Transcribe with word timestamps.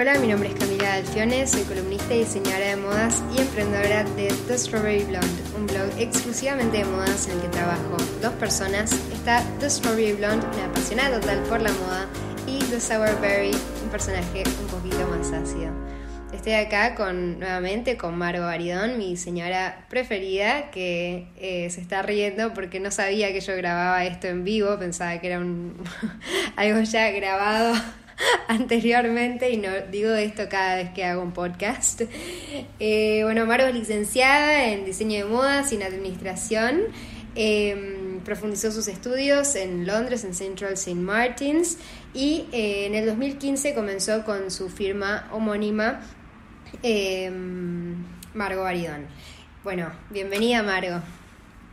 Hola, 0.00 0.18
mi 0.18 0.28
nombre 0.28 0.48
es 0.48 0.54
Camila 0.54 0.94
Alfione, 0.94 1.46
soy 1.46 1.62
columnista 1.64 2.14
y 2.14 2.20
diseñadora 2.20 2.68
de 2.68 2.76
modas 2.76 3.22
y 3.36 3.38
emprendedora 3.42 4.02
de 4.02 4.32
The 4.48 4.56
Strawberry 4.56 5.04
Blonde, 5.04 5.42
un 5.54 5.66
blog 5.66 5.90
exclusivamente 5.98 6.78
de 6.78 6.84
modas 6.86 7.28
en 7.28 7.34
el 7.34 7.42
que 7.42 7.48
trabajo 7.48 7.98
dos 8.22 8.32
personas. 8.36 8.92
Está 9.12 9.44
The 9.58 9.68
Strawberry 9.68 10.14
Blonde, 10.14 10.46
una 10.54 10.64
apasionada 10.64 11.20
total 11.20 11.42
por 11.42 11.60
la 11.60 11.70
moda, 11.72 12.06
y 12.46 12.60
The 12.60 12.80
Sour 12.80 13.20
Berry, 13.20 13.50
un 13.84 13.90
personaje 13.90 14.42
un 14.62 14.66
poquito 14.68 15.06
más 15.06 15.32
ácido. 15.34 15.70
Estoy 16.32 16.54
acá 16.54 16.94
con 16.94 17.38
nuevamente 17.38 17.98
con 17.98 18.16
Margo 18.16 18.44
Aridón, 18.44 18.96
mi 18.96 19.18
señora 19.18 19.84
preferida, 19.90 20.70
que 20.70 21.26
eh, 21.36 21.68
se 21.68 21.82
está 21.82 22.00
riendo 22.00 22.54
porque 22.54 22.80
no 22.80 22.90
sabía 22.90 23.34
que 23.34 23.40
yo 23.40 23.54
grababa 23.54 24.02
esto 24.06 24.28
en 24.28 24.44
vivo, 24.44 24.78
pensaba 24.78 25.20
que 25.20 25.26
era 25.26 25.40
un 25.40 25.74
algo 26.56 26.80
ya 26.80 27.10
grabado 27.10 27.74
anteriormente 28.48 29.50
y 29.50 29.56
no 29.56 29.68
digo 29.90 30.12
esto 30.12 30.44
cada 30.48 30.76
vez 30.76 30.90
que 30.90 31.04
hago 31.04 31.22
un 31.22 31.32
podcast. 31.32 32.02
Eh, 32.78 33.20
bueno, 33.24 33.46
Margo 33.46 33.66
es 33.68 33.74
licenciada 33.74 34.68
en 34.68 34.84
diseño 34.84 35.18
de 35.18 35.24
modas 35.24 35.72
y 35.72 35.82
administración. 35.82 36.82
Em, 37.34 38.20
profundizó 38.24 38.72
sus 38.72 38.88
estudios 38.88 39.54
en 39.54 39.86
Londres, 39.86 40.24
en 40.24 40.34
Central 40.34 40.72
St. 40.72 40.94
Martins, 40.94 41.78
y 42.12 42.46
eh, 42.52 42.86
en 42.86 42.94
el 42.94 43.06
2015 43.06 43.74
comenzó 43.74 44.24
con 44.24 44.50
su 44.50 44.68
firma 44.68 45.28
homónima 45.32 46.00
em, 46.82 47.94
Margo 48.34 48.64
Aridón. 48.64 49.06
Bueno, 49.62 49.92
bienvenida 50.10 50.62
Margo. 50.62 51.00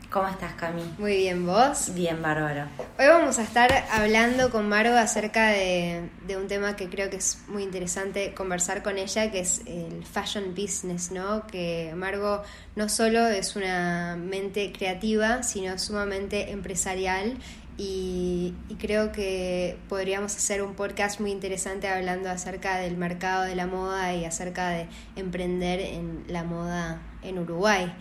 ¿Cómo 0.10 0.30
estás, 0.30 0.54
Cami? 0.54 0.84
Muy 0.98 1.18
bien, 1.18 1.46
¿vos? 1.46 1.94
Bien, 1.94 2.22
bárbaro. 2.22 2.64
Hoy 2.98 3.08
vamos 3.08 3.40
a 3.40 3.44
estar 3.44 3.70
hablando 3.92 4.50
con 4.52 4.70
Margo 4.70 4.96
acerca 4.96 5.50
de, 5.50 6.10
un 6.30 6.48
tema 6.48 6.78
que 6.78 6.88
creo 6.88 7.10
que 7.10 7.18
es 7.18 7.40
muy 7.50 7.64
interesante 7.64 8.34
conversar 8.34 8.84
con 8.84 8.98
ella, 8.98 9.30
que 9.32 9.42
es 9.42 9.64
el 9.66 10.06
fashion 10.06 10.56
business, 10.56 11.12
¿no? 11.12 11.46
Que 11.46 11.92
Margo 11.94 12.42
no 12.78 12.88
solo 12.88 13.28
es 13.28 13.58
una 13.58 14.16
mente 14.16 14.72
creativa, 14.72 15.44
sino 15.44 15.78
sumamente 15.78 16.52
empresarial 16.52 17.38
y, 17.78 18.54
y, 18.70 18.76
creo 18.76 19.12
que 19.12 19.78
podríamos 19.90 20.34
hacer 20.38 20.64
un 20.64 20.74
podcast 20.74 21.20
muy 21.20 21.32
interesante 21.32 21.90
hablando 21.90 22.30
acerca 22.30 22.78
del 22.78 22.96
mercado 22.96 23.44
de 23.44 23.56
la 23.56 23.68
moda 23.68 24.14
y 24.14 24.24
acerca 24.24 24.70
de 24.70 24.88
emprender 25.18 25.82
en 25.82 26.24
la 26.28 26.46
moda 26.46 27.02
en 27.24 27.40
Uruguay. 27.40 27.94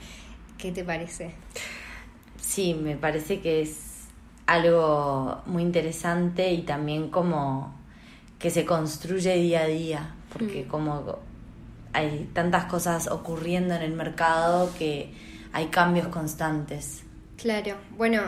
¿Qué 0.56 0.70
te 0.70 0.84
parece? 0.84 1.34
Sí, 2.56 2.72
me 2.72 2.96
parece 2.96 3.40
que 3.42 3.60
es 3.60 4.06
algo 4.46 5.42
muy 5.44 5.62
interesante 5.62 6.54
y 6.54 6.62
también 6.62 7.10
como 7.10 7.74
que 8.38 8.48
se 8.48 8.64
construye 8.64 9.36
día 9.36 9.60
a 9.60 9.66
día, 9.66 10.14
porque 10.32 10.64
mm. 10.64 10.68
como 10.68 11.18
hay 11.92 12.30
tantas 12.32 12.64
cosas 12.64 13.08
ocurriendo 13.08 13.74
en 13.74 13.82
el 13.82 13.92
mercado 13.92 14.70
que 14.78 15.12
hay 15.52 15.66
cambios 15.66 16.06
constantes. 16.06 17.02
Claro, 17.36 17.74
bueno, 17.94 18.22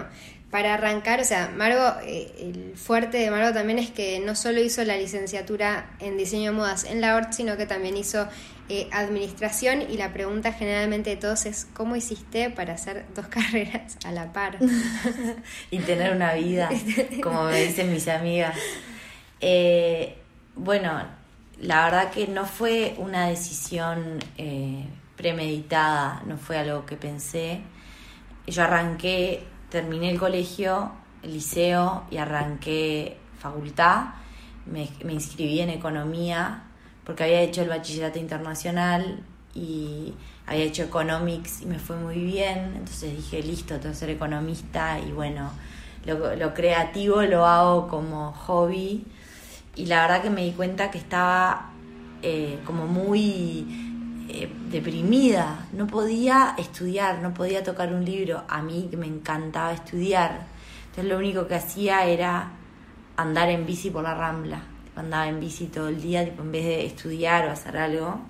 para 0.50 0.74
arrancar, 0.74 1.20
o 1.20 1.24
sea, 1.24 1.52
Margo, 1.54 2.00
eh, 2.04 2.32
el 2.40 2.74
fuerte 2.76 3.18
de 3.18 3.30
Margo 3.30 3.52
también 3.52 3.78
es 3.78 3.90
que 3.90 4.18
no 4.20 4.34
solo 4.34 4.60
hizo 4.60 4.82
la 4.82 4.96
licenciatura 4.96 5.90
en 6.00 6.16
diseño 6.16 6.52
de 6.52 6.56
modas 6.56 6.84
en 6.84 7.02
la 7.02 7.16
ORT, 7.16 7.32
sino 7.32 7.58
que 7.58 7.66
también 7.66 7.98
hizo 7.98 8.26
eh, 8.70 8.88
administración 8.90 9.82
y 9.82 9.98
la 9.98 10.12
pregunta 10.12 10.54
generalmente 10.54 11.10
de 11.10 11.16
todos 11.16 11.44
es, 11.44 11.66
¿cómo 11.74 11.96
hiciste 11.96 12.48
para 12.48 12.74
hacer 12.74 13.04
dos 13.14 13.26
carreras 13.28 13.98
a 14.06 14.12
la 14.12 14.32
par? 14.32 14.58
y 15.70 15.78
tener 15.80 16.16
una 16.16 16.32
vida, 16.32 16.70
como 17.22 17.44
me 17.44 17.64
dicen 17.64 17.92
mis 17.92 18.08
amigas. 18.08 18.56
Eh, 19.42 20.16
bueno, 20.54 21.02
la 21.60 21.84
verdad 21.84 22.10
que 22.10 22.26
no 22.26 22.46
fue 22.46 22.94
una 22.96 23.28
decisión 23.28 24.18
premeditada, 25.14 26.22
no 26.24 26.38
fue 26.38 26.56
algo 26.56 26.86
que 26.86 26.96
pensé. 26.96 27.60
Yo 28.46 28.62
arranqué 28.62 29.42
terminé 29.70 30.10
el 30.10 30.18
colegio, 30.18 30.92
el 31.22 31.32
liceo 31.34 32.04
y 32.10 32.16
arranqué 32.16 33.18
facultad. 33.38 34.06
Me, 34.66 34.88
inscribí 35.10 35.60
en 35.60 35.70
economía 35.70 36.64
porque 37.04 37.24
había 37.24 37.40
hecho 37.40 37.62
el 37.62 37.68
bachillerato 37.68 38.18
internacional 38.18 39.22
y 39.54 40.14
había 40.46 40.64
hecho 40.64 40.82
economics 40.82 41.62
y 41.62 41.66
me 41.66 41.78
fue 41.78 41.96
muy 41.96 42.16
bien. 42.16 42.74
Entonces 42.76 43.16
dije, 43.16 43.42
listo, 43.42 43.78
tengo 43.78 43.92
que 43.92 43.98
ser 43.98 44.10
economista 44.10 44.98
y 45.00 45.12
bueno, 45.12 45.50
lo, 46.04 46.54
creativo 46.54 47.22
lo 47.22 47.46
hago 47.46 47.88
como 47.88 48.32
hobby. 48.32 49.04
Y 49.74 49.86
la 49.86 50.02
verdad 50.02 50.22
que 50.22 50.30
me 50.30 50.44
di 50.44 50.52
cuenta 50.52 50.90
que 50.90 50.98
estaba 50.98 51.70
eh, 52.22 52.58
como 52.64 52.86
muy 52.86 53.87
eh, 54.28 54.52
deprimida, 54.70 55.66
no 55.72 55.86
podía 55.86 56.54
estudiar, 56.58 57.20
no 57.20 57.32
podía 57.32 57.62
tocar 57.62 57.92
un 57.94 58.04
libro, 58.04 58.42
a 58.46 58.60
mí 58.60 58.90
me 58.96 59.06
encantaba 59.06 59.72
estudiar. 59.72 60.46
Entonces 60.90 61.06
lo 61.06 61.16
único 61.16 61.46
que 61.48 61.54
hacía 61.54 62.04
era 62.04 62.50
andar 63.16 63.48
en 63.48 63.64
bici 63.64 63.88
por 63.88 64.02
la 64.02 64.14
rambla, 64.14 64.60
andaba 64.96 65.28
en 65.28 65.40
bici 65.40 65.66
todo 65.66 65.88
el 65.88 66.02
día, 66.02 66.24
tipo, 66.24 66.42
en 66.42 66.52
vez 66.52 66.64
de 66.64 66.84
estudiar 66.84 67.46
o 67.46 67.52
hacer 67.52 67.78
algo. 67.78 68.20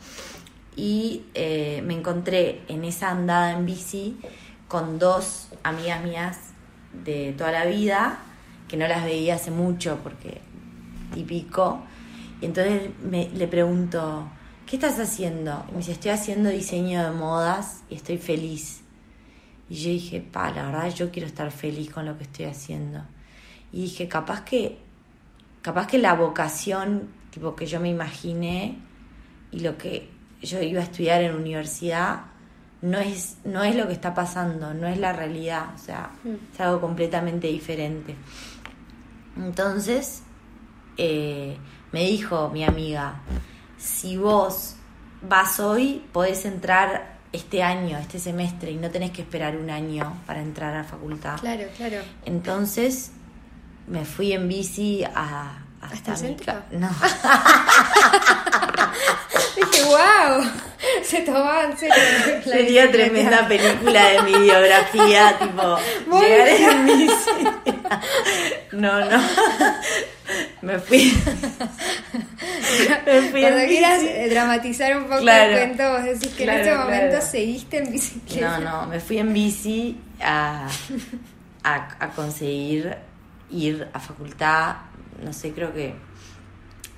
Y 0.76 1.25
eh, 1.34 1.82
me 1.84 1.94
encontré 1.94 2.62
en 2.69 2.84
esa 2.84 3.10
andada 3.10 3.53
en 3.53 3.66
bici 3.66 4.19
con 4.69 5.00
dos 5.00 5.48
amigas 5.65 6.04
mías 6.04 6.38
de 7.04 7.34
toda 7.36 7.50
la 7.50 7.65
vida, 7.65 8.20
que 8.69 8.76
no 8.76 8.86
las 8.86 9.04
veía 9.04 9.34
hace 9.34 9.50
mucho 9.50 9.98
porque 10.04 10.41
típico. 11.12 11.80
Y 12.41 12.44
entonces 12.47 12.91
me, 13.03 13.30
le 13.30 13.48
pregunto, 13.48 14.30
¿qué 14.68 14.76
estás 14.76 14.98
haciendo? 14.98 15.64
Y 15.68 15.72
me 15.72 15.78
dice, 15.78 15.92
estoy 15.92 16.10
haciendo 16.10 16.50
diseño 16.50 17.02
de 17.02 17.10
modas 17.10 17.84
y 17.88 17.94
estoy 17.94 18.18
feliz. 18.18 18.82
Y 19.70 19.76
yo 19.76 19.90
dije, 19.90 20.20
pa, 20.20 20.50
la 20.50 20.66
verdad 20.66 20.94
yo 20.94 21.10
quiero 21.10 21.26
estar 21.26 21.50
feliz 21.50 21.90
con 21.90 22.04
lo 22.04 22.16
que 22.18 22.24
estoy 22.24 22.44
haciendo. 22.44 23.02
Y 23.72 23.82
dije, 23.82 24.08
capaz 24.08 24.42
que, 24.42 24.78
capaz 25.62 25.86
que 25.86 25.98
la 25.98 26.14
vocación, 26.14 27.08
tipo 27.30 27.56
que 27.56 27.66
yo 27.66 27.80
me 27.80 27.88
imaginé 27.88 28.78
y 29.52 29.60
lo 29.60 29.78
que 29.78 30.10
yo 30.42 30.60
iba 30.60 30.80
a 30.80 30.84
estudiar 30.84 31.22
en 31.22 31.34
universidad, 31.34 32.26
no 32.82 32.98
es, 32.98 33.38
no 33.44 33.64
es 33.64 33.74
lo 33.74 33.86
que 33.86 33.94
está 33.94 34.14
pasando, 34.14 34.74
no 34.74 34.86
es 34.86 34.98
la 34.98 35.12
realidad, 35.12 35.74
o 35.74 35.78
sea, 35.78 36.10
mm. 36.24 36.52
es 36.54 36.60
algo 36.60 36.80
completamente 36.80 37.48
diferente. 37.48 38.14
Entonces, 39.36 40.22
eh, 40.96 41.56
me 41.90 42.04
dijo 42.04 42.50
mi 42.50 42.64
amiga, 42.64 43.22
si 43.78 44.16
vos 44.16 44.75
vas 45.22 45.61
hoy, 45.61 46.05
podés 46.12 46.44
entrar 46.44 47.19
este 47.33 47.62
año, 47.62 47.99
este 47.99 48.19
semestre, 48.19 48.71
y 48.72 48.77
no 48.77 48.91
tenés 48.91 49.11
que 49.11 49.22
esperar 49.22 49.56
un 49.56 49.71
año 49.71 50.21
para 50.27 50.41
entrar 50.41 50.75
a 50.75 50.78
la 50.78 50.84
facultad. 50.84 51.39
Claro, 51.41 51.65
claro. 51.77 51.99
Entonces 52.25 53.12
me 53.87 54.05
fui 54.05 54.33
en 54.33 54.49
bici 54.49 55.05
a... 55.05 55.65
¿Hasta 55.81 56.11
el 56.12 56.16
centro? 56.16 56.55
No. 56.72 56.89
Dije, 59.56 59.84
wow, 59.84 60.45
se 61.05 61.21
tomaba 61.21 61.65
en 61.65 61.78
serio. 61.78 61.95
Sería 62.45 62.91
tremenda 62.91 63.47
película 63.47 64.09
de 64.09 64.22
mi 64.22 64.39
biografía, 64.39 65.39
tipo, 65.39 65.78
llegar 66.21 66.49
en 66.49 66.87
bici. 66.87 67.31
No, 68.72 69.00
no. 69.00 69.21
Me 70.60 70.78
fui. 70.78 71.12
Cuando 73.05 73.66
quieras 73.66 74.03
eh, 74.03 74.28
dramatizar 74.31 74.97
un 74.97 75.05
poco 75.05 75.19
el 75.19 75.25
cuento, 75.25 75.93
vos 75.93 76.05
decís 76.05 76.34
que 76.34 76.44
en 76.44 76.50
ese 76.50 76.75
momento 76.75 77.21
seguiste 77.21 77.78
en 77.78 77.93
bicicleta. 77.93 78.59
No, 78.59 78.83
no, 78.83 78.87
me 78.87 79.00
fui 79.00 79.19
en 79.19 79.33
bici 79.33 80.00
a, 80.21 80.69
a, 81.65 81.89
a 82.00 82.09
conseguir 82.11 82.97
ir 83.50 83.89
a 83.93 84.00
facultad. 84.00 84.77
No 85.22 85.33
sé, 85.33 85.53
creo 85.53 85.72
que 85.72 85.94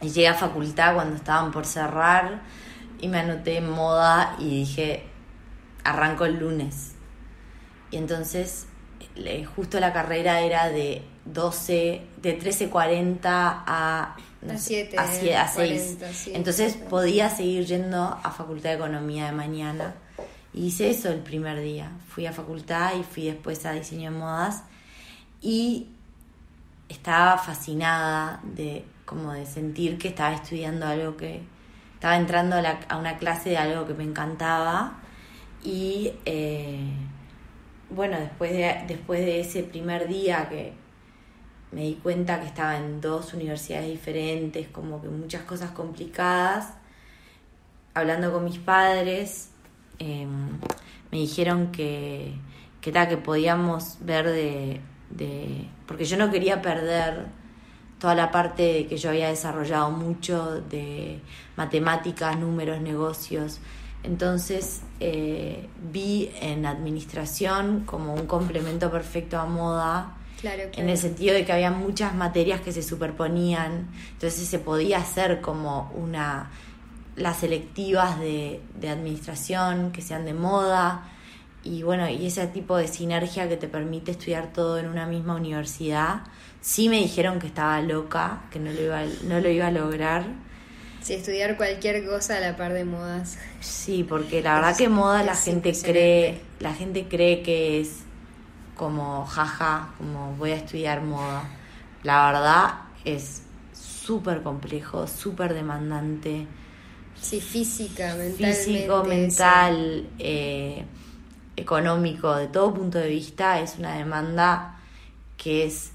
llegué 0.01 0.29
a 0.29 0.35
facultad 0.35 0.95
cuando 0.95 1.17
estaban 1.17 1.51
por 1.51 1.67
cerrar 1.67 2.41
y 3.01 3.09
me 3.09 3.21
anoté 3.21 3.59
en 3.59 3.71
moda 3.71 4.37
y 4.39 4.49
dije, 4.61 5.05
arranco 5.85 6.25
el 6.25 6.39
lunes. 6.39 6.93
Y 7.91 7.97
entonces 7.97 8.67
justo 9.55 9.81
la 9.81 9.93
carrera 9.93 10.41
era 10.41 10.69
de 10.69 11.03
12, 11.25 12.03
de 12.23 12.41
13.40 12.41 13.21
a, 13.25 14.17
a 14.49 14.57
7, 14.57 14.99
a, 14.99 15.49
6. 15.49 15.99
Entonces 16.33 16.75
podía 16.75 17.29
seguir 17.29 17.67
yendo 17.67 18.03
a 18.03 18.31
Facultad 18.31 18.71
de 18.71 18.77
Economía 18.77 19.27
de 19.27 19.33
mañana. 19.33 19.95
Y 20.53 20.67
hice 20.67 20.91
eso 20.91 21.11
el 21.11 21.21
primer 21.21 21.61
día. 21.61 21.93
Fui 22.09 22.27
a 22.27 22.33
facultad 22.33 22.95
y 22.99 23.05
fui 23.05 23.27
después 23.27 23.65
a 23.67 23.73
diseño 23.73 24.11
de 24.11 24.19
modas. 24.19 24.65
Y 25.41 25.89
estaba 26.89 27.39
fascinada 27.39 28.41
de 28.43 28.85
como 29.05 29.33
de 29.33 29.47
sentir 29.47 29.99
que 29.99 30.09
estaba 30.09 30.35
estudiando 30.35 30.87
algo 30.87 31.17
que 31.17 31.43
estaba 31.95 32.17
entrando 32.17 32.57
a, 32.57 32.97
una 32.97 33.19
clase 33.19 33.51
de 33.51 33.57
algo 33.59 33.87
que 33.87 33.95
me 33.95 34.05
encantaba 34.05 34.99
y 35.63 36.13
eh, 36.25 36.93
bueno 37.91 38.19
después 38.19 38.53
de 38.53 38.85
después 38.87 39.21
de 39.21 39.41
ese 39.41 39.63
primer 39.63 40.09
día 40.09 40.49
que 40.49 40.73
me 41.73 41.83
di 41.83 41.95
cuenta 41.95 42.41
que 42.41 42.47
estaba 42.47 42.77
en 42.77 43.01
dos 43.01 43.33
universidades 43.35 43.89
diferentes, 43.89 44.69
como 44.69 45.01
que 45.01 45.09
muchas 45.09 45.43
cosas 45.43 45.71
complicadas. 45.71 46.75
Hablando 47.95 48.33
con 48.33 48.45
mis 48.45 48.59
padres, 48.59 49.51
em, 49.99 50.59
me 51.11 51.19
dijeron 51.19 51.71
que, 51.73 52.35
que, 52.81 52.93
que 52.93 53.17
podíamos 53.17 53.99
ver 54.01 54.27
de, 54.27 54.81
de... 55.11 55.69
Porque 55.87 56.05
yo 56.05 56.17
no 56.17 56.31
quería 56.31 56.63
perder 56.63 57.27
toda 58.01 58.15
la 58.15 58.31
parte 58.31 58.87
que 58.87 58.97
yo 58.97 59.11
había 59.11 59.29
desarrollado 59.29 59.91
mucho 59.91 60.61
de 60.63 61.21
matemáticas, 61.57 62.37
números, 62.39 62.81
negocios. 62.81 63.61
Entonces 64.03 64.81
eh, 64.99 65.69
vi 65.93 66.31
en 66.41 66.65
administración 66.65 67.85
como 67.85 68.15
un 68.15 68.27
complemento 68.27 68.91
perfecto 68.91 69.39
a 69.39 69.45
moda, 69.45 70.17
en 70.43 70.89
el 70.89 70.99
sentido 70.99 71.35
de 71.35 71.45
que 71.45 71.53
había 71.53 71.71
muchas 71.71 72.15
materias 72.15 72.61
que 72.61 72.73
se 72.73 72.83
superponían, 72.83 73.89
entonces 74.13 74.49
se 74.49 74.59
podía 74.59 74.99
hacer 74.99 75.41
como 75.41 75.93
una 75.95 76.51
las 77.17 77.39
selectivas 77.39 78.19
de, 78.19 78.61
de 78.81 78.89
administración 78.89 79.93
que 79.93 80.01
sean 80.01 80.25
de 80.25 80.33
moda 80.33 81.11
y 81.63 81.83
bueno, 81.83 82.09
y 82.09 82.27
ese 82.27 82.47
tipo 82.47 82.77
de 82.77 82.89
sinergia 82.89 83.49
que 83.49 83.57
te 83.57 83.69
permite 83.69 84.13
estudiar 84.13 84.53
todo 84.53 84.79
en 84.79 84.89
una 84.89 85.07
misma 85.07 85.35
universidad. 85.35 86.23
Sí 86.63 86.89
me 86.89 86.97
dijeron 86.97 87.39
que 87.39 87.47
estaba 87.47 87.81
loca, 87.83 88.45
que 88.51 88.59
no 88.59 88.73
lo 88.73 88.81
iba, 88.81 89.03
no 89.25 89.41
lo 89.41 89.49
iba 89.49 89.67
a 89.67 89.71
lograr. 89.71 90.25
Sí, 91.03 91.15
estudiar 91.15 91.57
cualquier 91.57 92.07
cosa 92.07 92.37
a 92.37 92.41
la 92.41 92.57
par 92.57 92.73
de 92.73 92.85
modas. 92.85 93.39
Sí, 93.61 94.05
porque 94.05 94.43
la 94.43 94.55
verdad 94.57 94.77
que 94.77 94.89
moda 94.89 95.23
la 95.23 95.35
gente 95.35 95.73
cree, 95.83 96.41
la 96.61 96.75
gente 96.75 97.07
cree 97.09 97.43
que 97.43 97.81
es 97.81 98.01
como 98.81 99.27
jaja, 99.27 99.91
como 99.99 100.35
voy 100.37 100.53
a 100.53 100.57
estudiar 100.57 101.03
moda. 101.03 101.45
La 102.03 102.33
verdad 102.33 102.75
es 103.05 103.43
súper 103.75 104.43
complejo, 104.43 105.07
súper 105.07 105.53
demandante. 105.53 106.47
Sí, 107.21 107.43
física, 107.43 108.15
mentalmente. 108.15 108.55
Físico, 108.55 109.05
mental, 109.05 110.09
eh, 110.19 110.83
económico, 111.57 112.35
de 112.35 112.49
todo 112.49 112.73
punto 112.73 112.97
de 112.97 113.09
vista, 113.09 113.61
es 113.61 113.77
una 113.79 113.97
demanda 113.97 114.79
que 115.37 115.67
es 115.67 115.91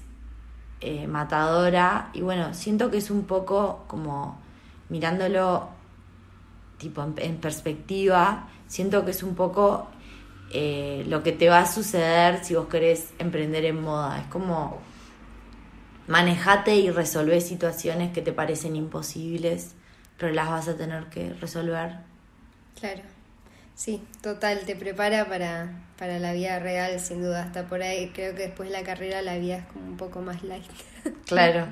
eh, 0.80 1.08
matadora. 1.08 2.10
Y 2.14 2.20
bueno, 2.20 2.54
siento 2.54 2.88
que 2.92 2.98
es 2.98 3.10
un 3.10 3.24
poco 3.24 3.82
como 3.88 4.38
mirándolo 4.90 5.70
tipo 6.78 7.04
en, 7.16 7.38
perspectiva, 7.38 8.46
siento 8.68 9.04
que 9.04 9.10
es 9.10 9.24
un 9.24 9.34
poco 9.34 9.88
eh, 10.52 11.04
lo 11.08 11.22
que 11.22 11.32
te 11.32 11.48
va 11.48 11.60
a 11.60 11.66
suceder 11.66 12.44
si 12.44 12.54
vos 12.54 12.68
querés 12.68 13.10
emprender 13.18 13.64
en 13.64 13.80
moda. 13.80 14.20
Es 14.20 14.26
como 14.28 14.80
manejate 16.06 16.76
y 16.76 16.90
resolver 16.90 17.40
situaciones 17.40 18.12
que 18.12 18.22
te 18.22 18.32
parecen 18.32 18.76
imposibles, 18.76 19.74
pero 20.18 20.32
las 20.32 20.48
vas 20.48 20.68
a 20.68 20.76
tener 20.76 21.06
que 21.06 21.32
resolver. 21.34 21.96
Claro. 22.78 23.02
Sí, 23.74 24.02
total, 24.22 24.60
te 24.64 24.74
prepara 24.74 25.26
para, 25.26 25.68
para 25.98 26.18
la 26.18 26.32
vida 26.32 26.58
real, 26.58 26.98
sin 26.98 27.22
duda. 27.22 27.42
Hasta 27.42 27.66
por 27.66 27.82
ahí 27.82 28.10
creo 28.14 28.34
que 28.34 28.44
después 28.44 28.70
de 28.70 28.78
la 28.78 28.84
carrera 28.84 29.20
la 29.20 29.36
vida 29.36 29.58
es 29.58 29.66
como 29.66 29.84
un 29.86 29.96
poco 29.96 30.22
más 30.22 30.42
light. 30.42 30.64
Claro. 31.26 31.66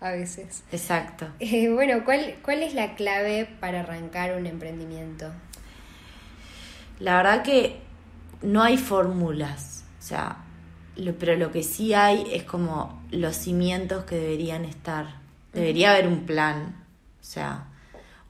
a 0.00 0.10
veces. 0.10 0.64
Exacto. 0.72 1.26
Eh, 1.38 1.70
bueno, 1.70 2.04
¿cuál, 2.04 2.34
¿cuál 2.42 2.62
es 2.62 2.74
la 2.74 2.96
clave 2.96 3.48
para 3.60 3.80
arrancar 3.80 4.36
un 4.36 4.46
emprendimiento? 4.46 5.30
La 6.98 7.16
verdad 7.16 7.42
que 7.42 7.83
no 8.44 8.62
hay 8.62 8.76
fórmulas, 8.76 9.84
o 9.98 10.02
sea, 10.02 10.44
pero 11.18 11.36
lo 11.36 11.50
que 11.50 11.62
sí 11.62 11.94
hay 11.94 12.26
es 12.32 12.44
como 12.44 13.02
los 13.10 13.36
cimientos 13.36 14.04
que 14.04 14.16
deberían 14.16 14.64
estar. 14.64 15.22
Debería 15.52 15.92
haber 15.92 16.06
un 16.06 16.26
plan, 16.26 16.84
o 17.20 17.24
sea, 17.24 17.68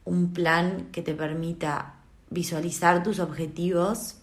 un 0.05 0.33
plan 0.33 0.89
que 0.93 1.03
te 1.03 1.15
permita 1.15 1.95
visualizar 2.31 3.03
tus 3.03 3.19
objetivos 3.19 4.17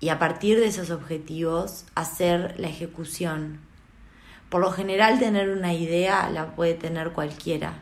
y 0.00 0.10
a 0.10 0.18
partir 0.18 0.58
de 0.58 0.66
esos 0.66 0.90
objetivos 0.90 1.86
hacer 1.94 2.58
la 2.58 2.68
ejecución. 2.68 3.60
Por 4.48 4.60
lo 4.60 4.70
general 4.70 5.18
tener 5.18 5.48
una 5.50 5.72
idea 5.72 6.28
la 6.30 6.54
puede 6.54 6.74
tener 6.74 7.12
cualquiera. 7.12 7.74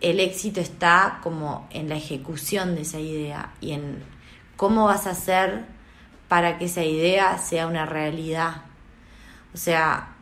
El 0.00 0.20
éxito 0.20 0.60
está 0.60 1.18
como 1.22 1.68
en 1.70 1.88
la 1.88 1.96
ejecución 1.96 2.76
de 2.76 2.82
esa 2.82 3.00
idea 3.00 3.52
y 3.60 3.72
en 3.72 4.02
cómo 4.56 4.86
vas 4.86 5.06
a 5.06 5.10
hacer 5.10 5.77
para 6.28 6.58
que 6.58 6.66
esa 6.66 6.84
idea 6.84 7.38
sea 7.38 7.66
una 7.66 7.86
realidad. 7.86 8.62
O 9.54 9.56
sea, 9.56 10.14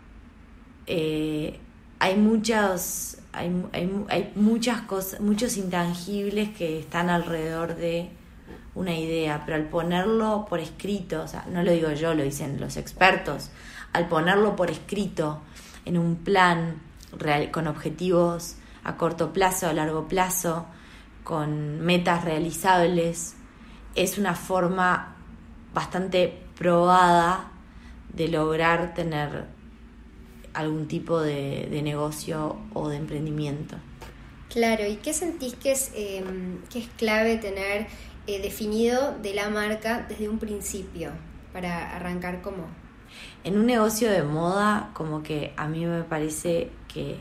eh, 0.86 1.58
hay 1.98 2.16
muchas 2.16 3.18
hay, 3.36 3.52
hay, 4.08 4.32
muchas 4.34 4.80
cosas, 4.82 5.20
muchos 5.20 5.58
intangibles 5.58 6.50
que 6.56 6.80
están 6.80 7.10
alrededor 7.10 7.76
de 7.76 8.08
una 8.74 8.94
idea, 8.94 9.42
pero 9.44 9.56
al 9.56 9.68
ponerlo 9.68 10.46
por 10.48 10.60
escrito, 10.60 11.22
o 11.22 11.28
sea, 11.28 11.44
no 11.50 11.62
lo 11.62 11.70
digo 11.72 11.92
yo, 11.92 12.14
lo 12.14 12.22
dicen 12.22 12.58
los 12.60 12.76
expertos, 12.76 13.50
al 13.92 14.08
ponerlo 14.08 14.56
por 14.56 14.70
escrito 14.70 15.42
en 15.84 15.98
un 15.98 16.16
plan 16.16 16.80
real, 17.12 17.50
con 17.50 17.66
objetivos 17.66 18.56
a 18.84 18.96
corto 18.96 19.32
plazo, 19.32 19.68
a 19.68 19.72
largo 19.72 20.08
plazo, 20.08 20.66
con 21.24 21.80
metas 21.80 22.24
realizables, 22.24 23.34
es 23.94 24.18
una 24.18 24.34
forma 24.34 25.15
bastante 25.76 26.32
probada 26.56 27.50
de 28.14 28.28
lograr 28.28 28.94
tener 28.94 29.44
algún 30.54 30.88
tipo 30.88 31.20
de, 31.20 31.68
negocio 31.84 32.56
o 32.72 32.88
de 32.88 32.96
emprendimiento. 32.96 33.76
Claro, 34.48 34.86
¿y 34.86 34.96
qué 34.96 35.12
sentís 35.12 35.54
que 35.54 35.72
es, 35.72 35.92
em, 35.94 36.62
que 36.70 36.78
es 36.78 36.88
clave 36.96 37.36
tener 37.36 37.88
eh, 38.26 38.40
definido 38.40 39.18
de 39.20 39.34
la 39.34 39.50
marca 39.50 40.06
desde 40.08 40.30
un 40.30 40.38
principio 40.38 41.10
para 41.52 41.94
arrancar 41.94 42.40
como? 42.40 42.68
En 43.44 43.58
un 43.58 43.66
negocio 43.66 44.10
de 44.10 44.22
moda, 44.22 44.92
como 44.94 45.22
que 45.22 45.52
a 45.58 45.68
mí 45.68 45.84
me 45.84 46.04
parece 46.04 46.70
que 46.88 47.18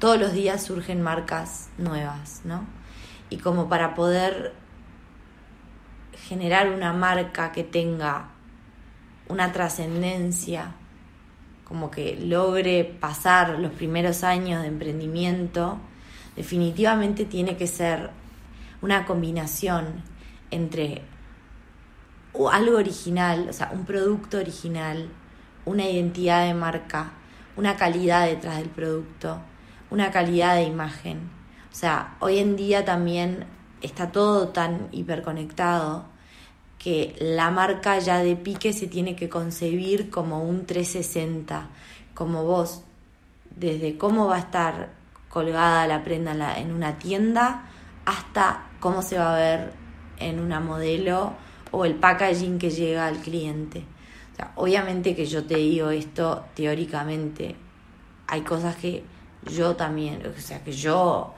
todos 0.00 0.18
los 0.18 0.32
días 0.32 0.64
surgen 0.64 1.00
marcas 1.00 1.68
nuevas, 1.78 2.40
¿no? 2.42 2.66
Y 3.30 3.36
como 3.36 3.68
para 3.68 3.94
poder 3.94 4.63
generar 6.28 6.70
una 6.70 6.92
marca 6.92 7.52
que 7.52 7.64
tenga 7.64 8.30
una 9.28 9.52
trascendencia 9.52 10.74
como 11.64 11.90
que 11.90 12.16
logre 12.16 12.84
pasar 12.84 13.58
los 13.58 13.72
primeros 13.72 14.22
años 14.22 14.62
de 14.62 14.68
emprendimiento, 14.68 15.78
definitivamente 16.36 17.24
tiene 17.24 17.56
que 17.56 17.66
ser 17.66 18.10
una 18.82 19.06
combinación 19.06 20.02
entre 20.50 21.02
algo 22.52 22.76
original, 22.76 23.48
o 23.48 23.52
sea, 23.52 23.70
un 23.72 23.84
producto 23.84 24.38
original, 24.38 25.08
una 25.64 25.88
identidad 25.88 26.46
de 26.46 26.54
marca, 26.54 27.12
una 27.56 27.76
calidad 27.76 28.26
detrás 28.26 28.58
del 28.58 28.68
producto, 28.68 29.40
una 29.90 30.10
calidad 30.10 30.56
de 30.56 30.64
imagen. 30.64 31.30
O 31.72 31.74
sea, 31.74 32.16
hoy 32.20 32.38
en 32.38 32.56
día 32.56 32.84
también 32.84 33.46
está 33.80 34.12
todo 34.12 34.48
tan 34.48 34.88
hiperconectado 34.92 36.13
que 36.84 37.16
la 37.18 37.50
marca 37.50 37.98
ya 37.98 38.18
de 38.18 38.36
pique 38.36 38.74
se 38.74 38.86
tiene 38.86 39.16
que 39.16 39.30
concebir 39.30 40.10
como 40.10 40.44
un 40.44 40.66
360, 40.66 41.70
como 42.12 42.44
vos, 42.44 42.82
desde 43.56 43.96
cómo 43.96 44.26
va 44.26 44.36
a 44.36 44.40
estar 44.40 44.90
colgada 45.30 45.86
la 45.86 46.04
prenda 46.04 46.58
en 46.58 46.74
una 46.74 46.98
tienda 46.98 47.70
hasta 48.04 48.66
cómo 48.80 49.00
se 49.00 49.16
va 49.16 49.34
a 49.34 49.38
ver 49.38 49.72
en 50.18 50.38
una 50.38 50.60
modelo 50.60 51.32
o 51.70 51.86
el 51.86 51.94
packaging 51.94 52.58
que 52.58 52.68
llega 52.68 53.06
al 53.06 53.16
cliente. 53.16 53.86
obviamente 54.56 55.16
que 55.16 55.24
yo 55.24 55.46
te 55.46 55.56
digo 55.56 55.88
esto 55.88 56.44
teóricamente, 56.52 57.56
hay 58.26 58.42
cosas 58.42 58.76
que 58.76 59.02
yo 59.50 59.74
también, 59.74 60.20
o 60.26 60.38
sea, 60.38 60.62
que 60.62 60.72
yo 60.72 61.32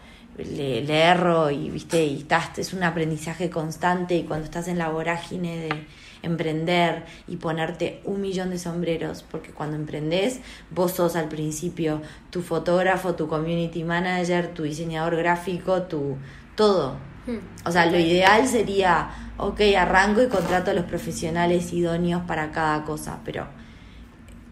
le, 0.44 1.02
erro 1.02 1.50
y 1.50 1.70
viste 1.70 2.04
y 2.04 2.18
estás, 2.18 2.58
es 2.58 2.72
un 2.72 2.82
aprendizaje 2.82 3.50
constante 3.50 4.16
y 4.16 4.24
cuando 4.24 4.44
estás 4.44 4.68
en 4.68 4.78
la 4.78 4.88
vorágine 4.88 5.56
de 5.56 5.86
emprender 6.22 7.04
y 7.28 7.36
ponerte 7.36 8.00
un 8.04 8.20
millón 8.20 8.50
de 8.50 8.58
sombreros 8.58 9.24
porque 9.30 9.50
cuando 9.50 9.76
emprendes 9.76 10.40
vos 10.70 10.92
sos 10.92 11.14
al 11.14 11.28
principio 11.28 12.02
tu 12.30 12.42
fotógrafo 12.42 13.14
tu 13.14 13.28
community 13.28 13.84
manager 13.84 14.52
tu 14.52 14.64
diseñador 14.64 15.16
gráfico 15.16 15.82
tu 15.82 16.16
todo 16.56 16.96
hmm. 17.26 17.66
o 17.66 17.70
sea 17.70 17.86
lo 17.86 17.98
ideal 17.98 18.46
sería 18.48 19.10
ok 19.36 19.60
arranco 19.78 20.22
y 20.22 20.28
contrato 20.28 20.72
a 20.72 20.74
los 20.74 20.86
profesionales 20.86 21.72
idóneos 21.72 22.22
para 22.22 22.50
cada 22.50 22.84
cosa 22.84 23.20
pero 23.24 23.46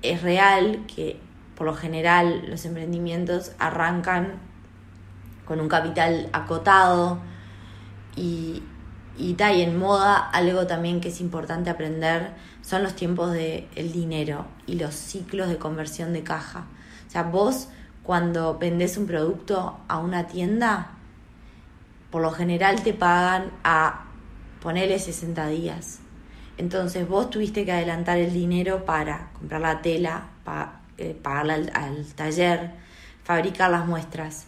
es 0.03 0.23
real 0.23 0.85
que 0.95 1.19
por 1.57 1.67
lo 1.67 1.75
general 1.75 2.45
los 2.49 2.65
emprendimientos 2.67 3.53
arrancan 3.59 4.54
con 5.45 5.61
un 5.61 5.69
capital 5.69 6.29
acotado 6.33 7.19
y, 8.17 8.63
y, 9.17 9.37
y 9.39 9.63
en 9.63 9.79
moda 9.79 10.17
algo 10.17 10.67
también 10.67 11.01
que 11.01 11.09
es 11.09 11.21
importante 11.21 11.71
aprender 11.71 12.33
son 12.63 12.83
los 12.83 12.95
tiempos 12.97 13.33
del 13.33 13.69
el 13.77 13.93
dinero 13.93 14.47
y 14.67 14.77
los 14.77 14.95
ciclos 14.95 15.49
de 15.49 15.59
conversión 15.59 16.13
de 16.13 16.23
caja. 16.23 16.65
O 17.07 17.11
sea, 17.11 17.25
vos 17.25 17.69
cuando 18.03 18.59
vendés 18.59 18.97
un 18.97 19.07
producto 19.07 19.79
a 19.89 19.99
una 19.99 20.27
tienda, 20.27 20.93
por 22.11 22.23
lo 22.23 22.31
general 22.31 22.83
te 22.83 22.93
pagan 22.93 23.51
a 23.65 24.05
ponerle 24.63 24.99
60 24.99 25.47
días. 25.49 26.01
Entonces 26.57 27.09
vos 27.09 27.31
tuviste 27.31 27.65
que 27.65 27.73
adelantar 27.73 28.19
el 28.19 28.33
dinero 28.33 28.85
para 28.85 29.31
comprar 29.33 29.61
la 29.61 29.83
tela, 29.83 30.29
para 30.45 30.81
eh, 30.99 31.19
pagarle 31.21 31.55
al, 31.55 31.73
al, 31.75 32.07
taller, 32.15 32.73
fabricar 33.25 33.71
las 33.71 33.87
muestras. 33.87 34.47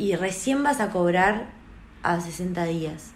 Y 0.00 0.16
recién 0.16 0.62
vas 0.62 0.80
a 0.80 0.90
cobrar 0.90 1.50
a 2.02 2.20
60 2.20 2.64
días. 2.64 3.12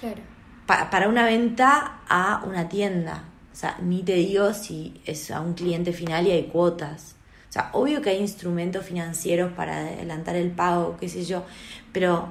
Claro. 0.00 0.20
para 0.66 1.08
una 1.08 1.24
venta 1.24 2.00
a 2.08 2.42
una 2.46 2.68
tienda. 2.68 3.24
O 3.52 3.56
sea, 3.56 3.78
ni 3.82 4.02
te 4.02 4.14
digo 4.14 4.52
si 4.54 5.00
es 5.04 5.30
a 5.30 5.40
un 5.40 5.52
cliente 5.52 5.92
final 5.92 6.26
y 6.26 6.30
hay 6.30 6.44
cuotas. 6.44 7.16
O 7.50 7.52
sea, 7.52 7.70
obvio 7.72 8.00
que 8.00 8.10
hay 8.10 8.18
instrumentos 8.18 8.84
financieros 8.84 9.52
para 9.52 9.78
adelantar 9.78 10.34
el 10.34 10.50
pago, 10.50 10.96
qué 10.98 11.08
sé 11.08 11.24
yo, 11.24 11.44
pero 11.92 12.28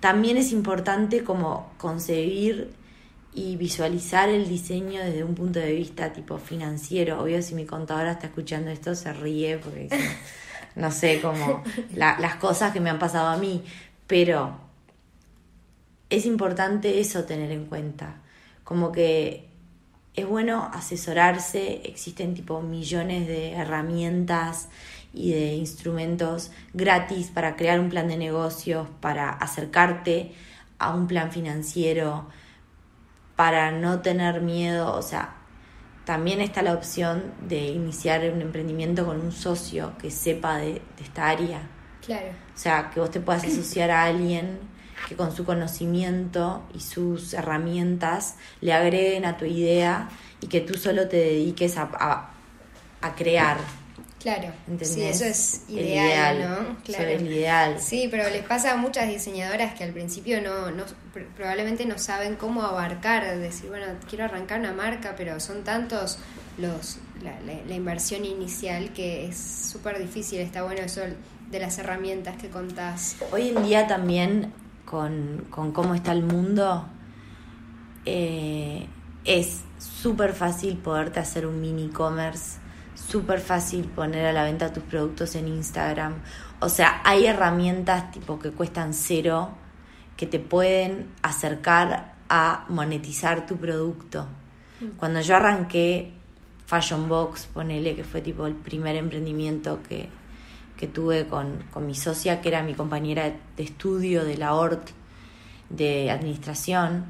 también 0.00 0.36
es 0.36 0.52
importante 0.52 1.24
como 1.24 1.72
concebir 1.78 2.74
y 3.32 3.56
visualizar 3.56 4.28
el 4.28 4.48
diseño 4.48 5.00
desde 5.00 5.22
un 5.22 5.34
punto 5.34 5.60
de 5.60 5.72
vista 5.72 6.12
tipo 6.12 6.38
financiero. 6.38 7.22
Obvio, 7.22 7.40
si 7.42 7.54
mi 7.54 7.64
contadora 7.64 8.12
está 8.12 8.26
escuchando 8.26 8.70
esto, 8.70 8.94
se 8.94 9.12
ríe 9.12 9.58
porque 9.58 9.88
no 10.76 10.90
sé, 10.92 11.20
como 11.20 11.64
las 11.94 12.36
cosas 12.36 12.72
que 12.72 12.80
me 12.80 12.90
han 12.90 12.98
pasado 12.98 13.28
a 13.28 13.38
mí, 13.38 13.64
pero 14.06 14.56
es 16.08 16.26
importante 16.26 17.00
eso 17.00 17.24
tener 17.24 17.50
en 17.50 17.66
cuenta. 17.66 18.16
Como 18.62 18.92
que 18.92 19.48
es 20.14 20.26
bueno 20.26 20.70
asesorarse, 20.72 21.82
existen 21.84 22.34
tipo 22.34 22.60
millones 22.60 23.26
de 23.26 23.52
herramientas 23.52 24.68
y 25.12 25.32
de 25.32 25.54
instrumentos 25.54 26.50
gratis 26.74 27.28
para 27.28 27.56
crear 27.56 27.80
un 27.80 27.88
plan 27.88 28.08
de 28.08 28.16
negocios, 28.16 28.86
para 29.00 29.30
acercarte 29.30 30.32
a 30.78 30.94
un 30.94 31.06
plan 31.06 31.32
financiero, 31.32 32.26
para 33.34 33.70
no 33.72 34.00
tener 34.00 34.42
miedo, 34.42 34.94
o 34.94 35.02
sea, 35.02 35.35
también 36.06 36.40
está 36.40 36.62
la 36.62 36.72
opción 36.72 37.34
de 37.46 37.66
iniciar 37.66 38.22
un 38.32 38.40
emprendimiento 38.40 39.04
con 39.04 39.20
un 39.20 39.32
socio 39.32 39.92
que 40.00 40.10
sepa 40.10 40.56
de, 40.56 40.74
de 40.74 41.02
esta 41.02 41.28
área. 41.28 41.60
Claro. 42.04 42.28
O 42.28 42.58
sea, 42.58 42.90
que 42.94 43.00
vos 43.00 43.10
te 43.10 43.20
puedas 43.20 43.44
asociar 43.44 43.90
a 43.90 44.04
alguien 44.04 44.60
que 45.08 45.16
con 45.16 45.34
su 45.34 45.44
conocimiento 45.44 46.62
y 46.72 46.80
sus 46.80 47.34
herramientas 47.34 48.36
le 48.60 48.72
agreguen 48.72 49.24
a 49.24 49.36
tu 49.36 49.44
idea 49.44 50.08
y 50.40 50.46
que 50.46 50.60
tú 50.60 50.74
solo 50.74 51.08
te 51.08 51.16
dediques 51.16 51.76
a, 51.76 52.30
a, 53.00 53.14
crear. 53.14 53.58
Claro, 54.26 54.52
sí, 54.82 55.02
eso 55.02 55.24
es 55.24 55.62
ideal, 55.68 56.40
¿no? 56.40 56.76
Claro. 56.82 57.10
es 57.10 57.22
ideal. 57.22 57.76
Sí, 57.78 58.08
pero 58.10 58.28
les 58.28 58.42
pasa 58.42 58.72
a 58.72 58.76
muchas 58.76 59.08
diseñadoras 59.08 59.74
que 59.74 59.84
al 59.84 59.92
principio 59.92 60.42
no, 60.42 60.72
no 60.72 60.82
probablemente 61.36 61.86
no 61.86 61.96
saben 61.96 62.34
cómo 62.34 62.62
abarcar, 62.62 63.38
decir, 63.38 63.68
bueno, 63.68 63.86
quiero 64.10 64.24
arrancar 64.24 64.58
una 64.58 64.72
marca, 64.72 65.14
pero 65.16 65.38
son 65.38 65.62
tantos 65.62 66.18
los 66.58 66.98
la, 67.22 67.38
la 67.68 67.74
inversión 67.76 68.24
inicial 68.24 68.92
que 68.92 69.26
es 69.26 69.36
súper 69.36 69.96
difícil, 70.00 70.40
está 70.40 70.64
bueno 70.64 70.80
eso 70.80 71.02
de 71.48 71.60
las 71.60 71.78
herramientas 71.78 72.36
que 72.36 72.48
contás. 72.48 73.14
Hoy 73.30 73.50
en 73.50 73.62
día 73.62 73.86
también 73.86 74.52
con, 74.84 75.46
cómo 75.50 75.94
está 75.94 76.10
el 76.10 76.24
mundo, 76.24 76.84
eh, 78.04 78.88
es 79.24 79.60
súper 79.78 80.32
fácil 80.32 80.78
poderte 80.78 81.20
hacer 81.20 81.46
un 81.46 81.60
mini 81.60 81.90
commerce, 81.90 82.58
súper 82.96 83.40
fácil 83.40 83.84
poner 83.84 84.26
a 84.26 84.32
la 84.32 84.44
venta 84.44 84.72
tus 84.72 84.82
productos 84.82 85.34
en 85.36 85.48
Instagram. 85.48 86.14
O 86.60 86.68
sea, 86.68 87.00
hay 87.04 87.26
herramientas 87.26 88.10
tipo 88.10 88.38
que 88.38 88.50
cuestan 88.50 88.94
cero 88.94 89.50
que 90.16 90.26
te 90.26 90.38
pueden 90.38 91.08
acercar 91.22 92.14
a 92.28 92.64
monetizar 92.68 93.46
tu 93.46 93.56
producto. 93.56 94.26
Mm. 94.80 94.96
Cuando 94.96 95.20
yo 95.20 95.36
arranqué 95.36 96.12
Fashion 96.66 97.08
Box, 97.08 97.46
ponele 97.52 97.94
que 97.94 98.02
fue 98.02 98.22
tipo 98.22 98.46
el 98.46 98.54
primer 98.54 98.96
emprendimiento 98.96 99.80
que, 99.86 100.08
que 100.76 100.86
tuve 100.86 101.26
con, 101.26 101.64
mi 101.86 101.94
socia, 101.94 102.40
que 102.40 102.48
era 102.48 102.62
mi 102.62 102.74
compañera 102.74 103.32
de 103.56 103.62
estudio 103.62 104.24
de 104.24 104.36
la 104.36 104.54
ORT 104.54 104.88
de 105.68 106.10
administración, 106.10 107.06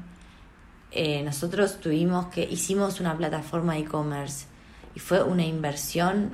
eh, 0.91 1.23
nosotros 1.23 1.79
tuvimos 1.79 2.27
que, 2.27 2.43
hicimos 2.43 2.99
una 2.99 3.15
plataforma 3.15 3.73
de 3.73 3.79
e-commerce 3.79 4.45
y 4.97 4.99
fue 4.99 5.21
una 5.21 5.45
inversión 5.45 6.31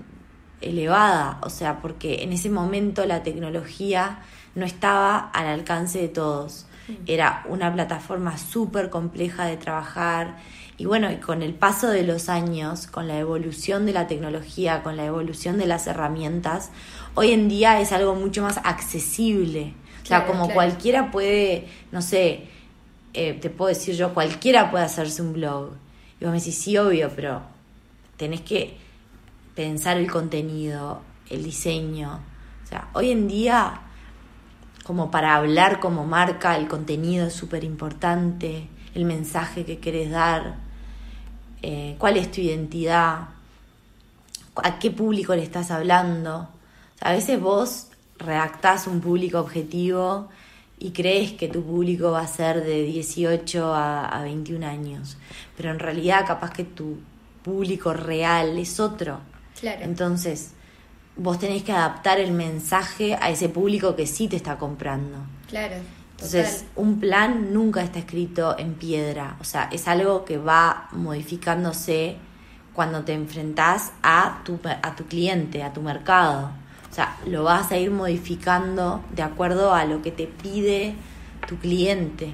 elevada, 0.61 1.37
o 1.41 1.49
sea, 1.49 1.81
porque 1.81 2.23
en 2.23 2.31
ese 2.31 2.49
momento 2.49 3.05
la 3.05 3.21
tecnología 3.21 4.19
no 4.55 4.65
estaba 4.65 5.17
al 5.17 5.47
alcance 5.47 5.99
de 5.99 6.07
todos. 6.07 6.65
Mm. 6.87 6.93
Era 7.07 7.43
una 7.49 7.73
plataforma 7.73 8.37
súper 8.37 8.89
compleja 8.89 9.43
de 9.47 9.57
trabajar 9.57 10.37
y 10.77 10.85
bueno, 10.85 11.11
y 11.11 11.17
con 11.17 11.41
el 11.41 11.53
paso 11.53 11.89
de 11.89 12.03
los 12.03 12.29
años, 12.29 12.87
con 12.87 13.09
la 13.09 13.19
evolución 13.19 13.85
de 13.85 13.91
la 13.91 14.07
tecnología, 14.07 14.81
con 14.81 14.95
la 14.95 15.03
evolución 15.03 15.57
de 15.57 15.67
las 15.67 15.85
herramientas, 15.87 16.69
hoy 17.15 17.33
en 17.33 17.49
día 17.49 17.81
es 17.81 17.91
algo 17.91 18.15
mucho 18.15 18.43
más 18.43 18.61
accesible. 18.63 19.73
o 20.03 20.05
sea, 20.05 20.25
como 20.25 20.47
cualquiera 20.53 21.11
puede, 21.11 21.67
no 21.91 22.01
sé, 22.01 22.47
eh, 23.13 23.33
te 23.33 23.49
puedo 23.49 23.67
decir 23.67 23.95
yo, 23.95 24.13
cualquiera 24.13 24.71
puede 24.71 24.85
hacerse 24.85 25.21
un 25.21 25.33
blog. 25.33 25.71
Y 26.21 26.23
vos 26.23 26.31
me 26.31 26.39
decís, 26.39 26.57
sí, 26.57 26.77
obvio, 26.77 27.11
pero 27.13 27.52
tenés 28.17 28.41
que 28.41 28.77
pensar 29.55 29.97
el 29.97 30.11
contenido, 30.11 31.01
el 31.29 31.43
diseño. 31.43 32.19
O 32.63 32.67
sea, 32.67 32.89
hoy 32.93 33.11
en 33.11 33.27
día, 33.27 33.81
como 34.83 35.11
para 35.11 35.35
hablar 35.35 35.79
como 35.79 36.05
marca, 36.05 36.57
el 36.57 36.67
contenido 36.67 37.27
es 37.27 37.33
súper 37.33 37.63
importante, 37.63 38.67
el 38.95 39.05
mensaje 39.05 39.65
que 39.65 39.79
querés 39.79 40.11
dar, 40.11 40.57
eh, 41.61 41.95
cuál 41.97 42.17
es 42.17 42.31
tu 42.31 42.41
identidad, 42.41 43.29
a 44.55 44.79
qué 44.79 44.91
público 44.91 45.35
le 45.35 45.43
estás 45.43 45.71
hablando. 45.71 46.49
a 47.01 47.11
veces 47.11 47.39
vos 47.39 47.87
redactás 48.17 48.87
un 48.87 49.01
público 49.01 49.39
objetivo 49.39 50.29
y 50.79 50.91
crees 50.91 51.33
que 51.33 51.47
tu 51.49 51.63
público 51.63 52.11
va 52.11 52.21
a 52.21 52.27
ser 52.27 52.63
de 52.63 52.83
18 52.83 53.73
a, 53.73 54.05
a 54.07 54.23
21 54.23 54.65
años, 54.65 55.17
pero 55.57 55.71
en 55.71 55.79
realidad 55.79 56.25
capaz 56.25 56.51
que 56.51 56.63
tu 56.63 56.97
público 57.43 57.93
real 57.93 58.57
es 58.57 58.79
otro. 58.79 59.19
Claro. 59.59 59.81
Entonces, 59.83 60.51
vos 61.15 61.39
tenés 61.39 61.63
que 61.63 61.71
adaptar 61.71 62.19
el 62.19 62.31
mensaje 62.31 63.15
a 63.15 63.29
ese 63.29 63.49
público 63.49 63.95
que 63.95 64.07
sí 64.07 64.27
te 64.27 64.35
está 64.35 64.57
comprando. 64.57 65.17
Claro. 65.47 65.75
Entonces, 66.11 66.65
un 66.75 66.99
plan 66.99 67.53
nunca 67.53 67.81
está 67.81 67.99
escrito 67.99 68.57
en 68.57 68.75
piedra, 68.75 69.35
o 69.41 69.43
sea, 69.43 69.67
es 69.71 69.87
algo 69.89 70.23
que 70.23 70.37
va 70.37 70.87
modificándose 70.93 72.15
cuando 72.73 73.03
te 73.03 73.13
enfrentás 73.13 73.91
a 74.01 74.41
tu, 74.45 74.59
a 74.63 74.95
tu 74.95 75.05
cliente, 75.05 75.63
a 75.63 75.73
tu 75.73 75.81
mercado. 75.81 76.51
O 76.89 76.93
sea, 76.93 77.17
lo 77.25 77.43
vas 77.43 77.71
a 77.71 77.77
ir 77.77 77.91
modificando 77.91 79.03
de 79.13 79.23
acuerdo 79.23 79.73
a 79.73 79.83
lo 79.85 80.01
que 80.01 80.11
te 80.11 80.27
pide 80.27 80.95
tu 81.47 81.57
cliente. 81.57 82.33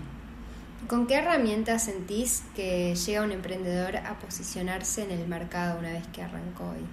¿Con 0.87 1.07
qué 1.07 1.15
herramientas 1.15 1.83
sentís 1.83 2.43
que 2.55 2.95
llega 2.95 3.21
un 3.21 3.31
emprendedor 3.31 3.97
a 3.97 4.17
posicionarse 4.19 5.03
en 5.03 5.11
el 5.11 5.27
mercado 5.27 5.79
una 5.79 5.91
vez 5.91 6.07
que 6.07 6.23
arrancó 6.23 6.69
hoy? 6.69 6.85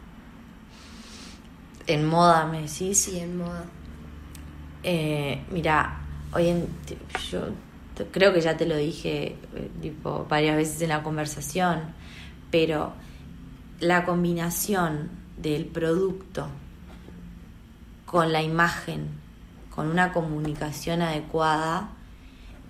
En 1.87 2.05
moda, 2.05 2.47
me 2.47 2.63
decís. 2.63 3.01
Sí, 3.01 3.19
en 3.19 3.39
moda. 3.39 3.65
Eh, 4.83 5.45
mira, 5.51 6.01
hoy 6.33 6.49
en 6.49 6.69
yo 7.31 7.49
creo 8.13 8.33
que 8.33 8.41
ya 8.41 8.57
te 8.57 8.67
lo 8.67 8.77
dije 8.77 9.37
eh, 9.55 9.71
tipo, 9.81 10.27
varias 10.29 10.57
veces 10.57 10.83
en 10.83 10.91
la 10.91 11.03
conversación, 11.03 11.95
pero 12.51 12.93
la 13.81 14.05
combinación 14.05 15.11
del 15.39 15.67
producto 15.67 16.49
con 18.05 18.33
la 18.33 18.43
imagen, 18.43 19.09
con 19.75 19.89
una 19.89 20.13
comunicación 20.13 21.03
adecuada, 21.03 21.91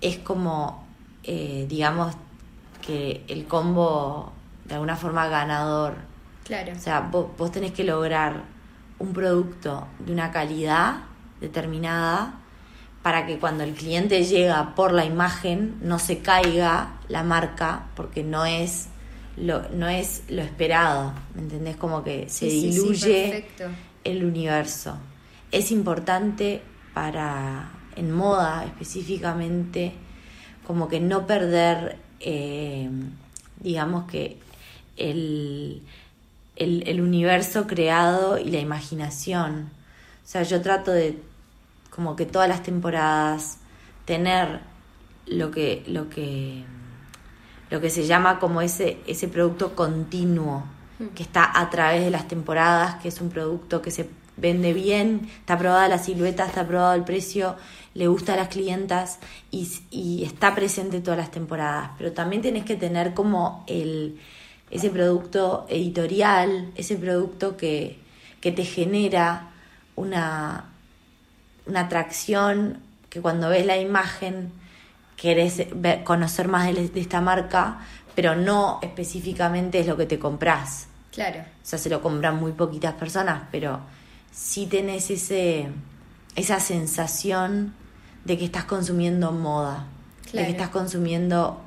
es 0.01 0.17
como, 0.17 0.86
eh, 1.27 1.65
digamos, 1.69 2.15
que 2.81 3.23
el 3.27 3.45
combo 3.45 4.33
de 4.65 4.73
alguna 4.73 4.95
forma 4.95 5.27
ganador. 5.27 5.95
Claro. 6.43 6.73
O 6.75 6.79
sea, 6.79 7.01
vos, 7.01 7.27
vos 7.37 7.51
tenés 7.51 7.73
que 7.73 7.83
lograr 7.83 8.43
un 8.97 9.13
producto 9.13 9.87
de 9.99 10.11
una 10.11 10.31
calidad 10.31 11.01
determinada 11.39 12.39
para 13.03 13.25
que 13.25 13.37
cuando 13.37 13.63
el 13.63 13.73
cliente 13.73 14.23
llega 14.23 14.73
por 14.75 14.91
la 14.91 15.05
imagen 15.05 15.77
no 15.81 15.99
se 15.99 16.19
caiga 16.19 16.97
la 17.07 17.23
marca 17.23 17.87
porque 17.95 18.23
no 18.23 18.45
es 18.45 18.87
lo, 19.37 19.69
no 19.69 19.87
es 19.87 20.23
lo 20.29 20.41
esperado, 20.41 21.13
¿me 21.35 21.41
entendés? 21.41 21.77
Como 21.77 22.03
que 22.03 22.27
se 22.27 22.47
diluye 22.47 23.47
el 24.03 24.25
universo. 24.25 24.97
Es 25.51 25.71
importante 25.71 26.61
para, 26.93 27.69
en 27.95 28.11
moda 28.11 28.65
específicamente, 28.65 29.93
como 30.67 30.89
que 30.89 30.99
no 30.99 31.25
perder, 31.25 31.95
eh, 32.19 32.89
digamos 33.61 34.03
que 34.11 34.37
el, 34.97 35.81
el, 36.57 36.99
universo 36.99 37.67
creado 37.67 38.37
y 38.37 38.51
la 38.51 38.59
imaginación. 38.59 39.69
O 40.25 40.27
sea, 40.27 40.43
yo 40.43 40.61
trato 40.61 40.91
de, 40.91 41.17
como 41.89 42.17
que 42.17 42.25
todas 42.25 42.49
las 42.49 42.63
temporadas, 42.63 43.59
tener 44.03 44.59
lo 45.25 45.51
que, 45.51 45.85
lo 45.87 46.09
que, 46.09 46.65
lo 47.69 47.79
que 47.79 47.89
se 47.89 48.05
llama 48.05 48.37
como 48.37 48.61
ese, 48.61 48.97
ese 49.07 49.29
producto 49.29 49.73
continuo, 49.73 50.65
mm. 50.99 51.07
que 51.15 51.23
está 51.23 51.49
a 51.57 51.69
través 51.69 52.03
de 52.03 52.11
las 52.11 52.27
temporadas, 52.27 52.95
que 52.95 53.07
es 53.07 53.21
un 53.21 53.29
producto 53.29 53.81
que 53.81 53.91
se 53.91 54.09
vende 54.35 54.73
bien, 54.73 55.29
está 55.39 55.53
aprobada 55.53 55.87
la 55.87 55.97
silueta, 55.97 56.45
está 56.45 56.61
aprobado 56.61 56.93
el 56.93 57.05
precio, 57.05 57.55
le 57.97 58.07
gusta 58.07 58.33
a 58.33 58.35
las 58.35 58.49
clientas 58.49 59.17
y, 59.49 59.67
y 59.89 60.23
está 60.23 60.53
presente 60.53 61.01
todas 61.01 61.17
las 61.17 61.31
temporadas. 61.31 61.89
Pero 61.97 62.11
también 62.11 62.43
tienes 62.43 62.63
que 62.63 62.75
tener 62.75 63.15
como 63.15 63.63
el, 63.65 64.19
ese 64.69 64.91
producto 64.91 65.65
editorial, 65.67 66.71
ese 66.75 66.95
producto 66.95 67.57
que, 67.57 67.97
que 68.39 68.51
te 68.51 68.65
genera 68.65 69.49
una, 69.95 70.65
una 71.65 71.79
atracción, 71.79 72.81
que 73.09 73.19
cuando 73.19 73.49
ves 73.49 73.65
la 73.65 73.77
imagen 73.77 74.51
querés 75.15 75.63
conocer 76.03 76.49
más 76.49 76.67
de, 76.67 76.89
de, 76.89 76.99
esta 76.99 77.19
marca, 77.19 77.79
pero 78.13 78.35
no 78.35 78.77
específicamente 78.83 79.79
es 79.79 79.87
lo 79.87 79.97
que 79.97 80.05
te 80.05 80.19
compras. 80.19 80.87
Claro. 81.11 81.39
O 81.39 81.65
sea, 81.65 81.79
se 81.79 81.89
lo 81.89 82.03
compran 82.03 82.39
muy 82.39 82.51
poquitas 82.51 82.93
personas, 82.93 83.41
pero 83.51 83.79
si 84.31 84.67
tenés 84.67 85.09
ese, 85.09 85.69
esa 86.35 86.59
sensación 86.59 87.73
de 88.27 88.37
que 88.37 88.43
estás 88.43 88.65
consumiendo 88.65 89.31
moda, 89.31 89.87
de 90.33 90.43
que 90.43 90.51
estás 90.51 90.67
consumiendo 90.67 91.61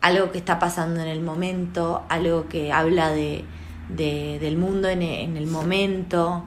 algo 0.00 0.30
que 0.30 0.38
está 0.38 0.60
pasando 0.60 1.00
en 1.00 1.08
el 1.08 1.20
momento, 1.20 2.04
algo 2.08 2.48
que 2.48 2.72
habla 2.72 3.10
de, 3.10 3.44
del 3.88 4.56
mundo 4.56 4.88
en, 4.88 5.02
el 5.02 5.46
momento 5.48 6.44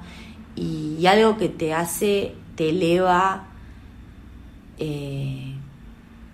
y, 0.56 1.06
algo 1.08 1.38
que 1.38 1.50
te 1.50 1.74
hace, 1.74 2.36
te 2.56 2.70
eleva, 2.70 3.48
eh, 4.78 5.56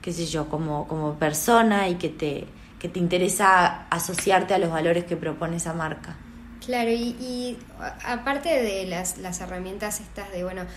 qué 0.04 0.14
sé 0.14 0.28
yo, 0.28 0.48
como, 0.48 0.88
como 0.88 1.16
persona 1.16 1.90
y 1.90 1.96
que 1.96 2.10
te, 2.10 2.46
que 2.78 2.90
te 2.90 3.00
interesa 3.00 3.88
asociarte 3.90 4.54
a 4.54 4.60
los 4.60 4.70
valores 4.70 5.06
que 5.06 5.18
propone 5.18 5.58
esa 5.58 5.74
marca. 5.74 6.16
Claro, 6.70 6.92
y, 6.92 7.58
aparte 8.06 8.62
de 8.62 8.86
las, 8.86 9.18
las, 9.18 9.42
herramientas 9.42 10.02
estas 10.02 10.32
de, 10.32 10.44
bueno, 10.44 10.68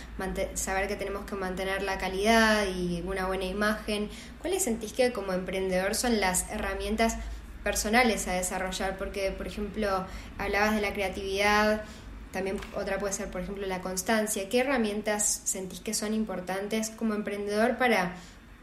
saber 0.55 0.89
que 0.89 0.97
tenemos 0.97 1.27
que 1.27 1.35
mantener 1.35 1.83
la 1.83 1.99
calidad 1.99 2.65
y 2.67 3.03
una 3.07 3.27
buena 3.27 3.45
imagen, 3.45 4.09
¿cuáles 4.41 4.65
sentís 4.65 4.95
que 4.95 5.13
como 5.13 5.35
emprendedor 5.35 5.95
son 5.95 6.19
las 6.19 6.51
herramientas 6.51 7.19
personales 7.63 8.27
a 8.27 8.33
desarrollar? 8.33 8.97
Porque, 8.97 9.33
por 9.33 9.47
ejemplo, 9.47 10.07
hablabas 10.39 10.75
de 10.75 10.81
la 10.81 10.95
creatividad, 10.95 11.85
también 12.33 12.57
otra 12.75 12.99
puede 12.99 13.13
ser, 13.13 13.31
por 13.31 13.43
ejemplo, 13.43 13.67
la 13.67 13.83
constancia. 13.83 14.49
¿Qué 14.49 14.61
herramientas 14.61 15.43
sentís 15.45 15.81
que 15.81 15.93
son 15.93 16.15
importantes 16.15 16.89
como 16.89 17.13
emprendedor 17.13 17.77
para 17.77 18.15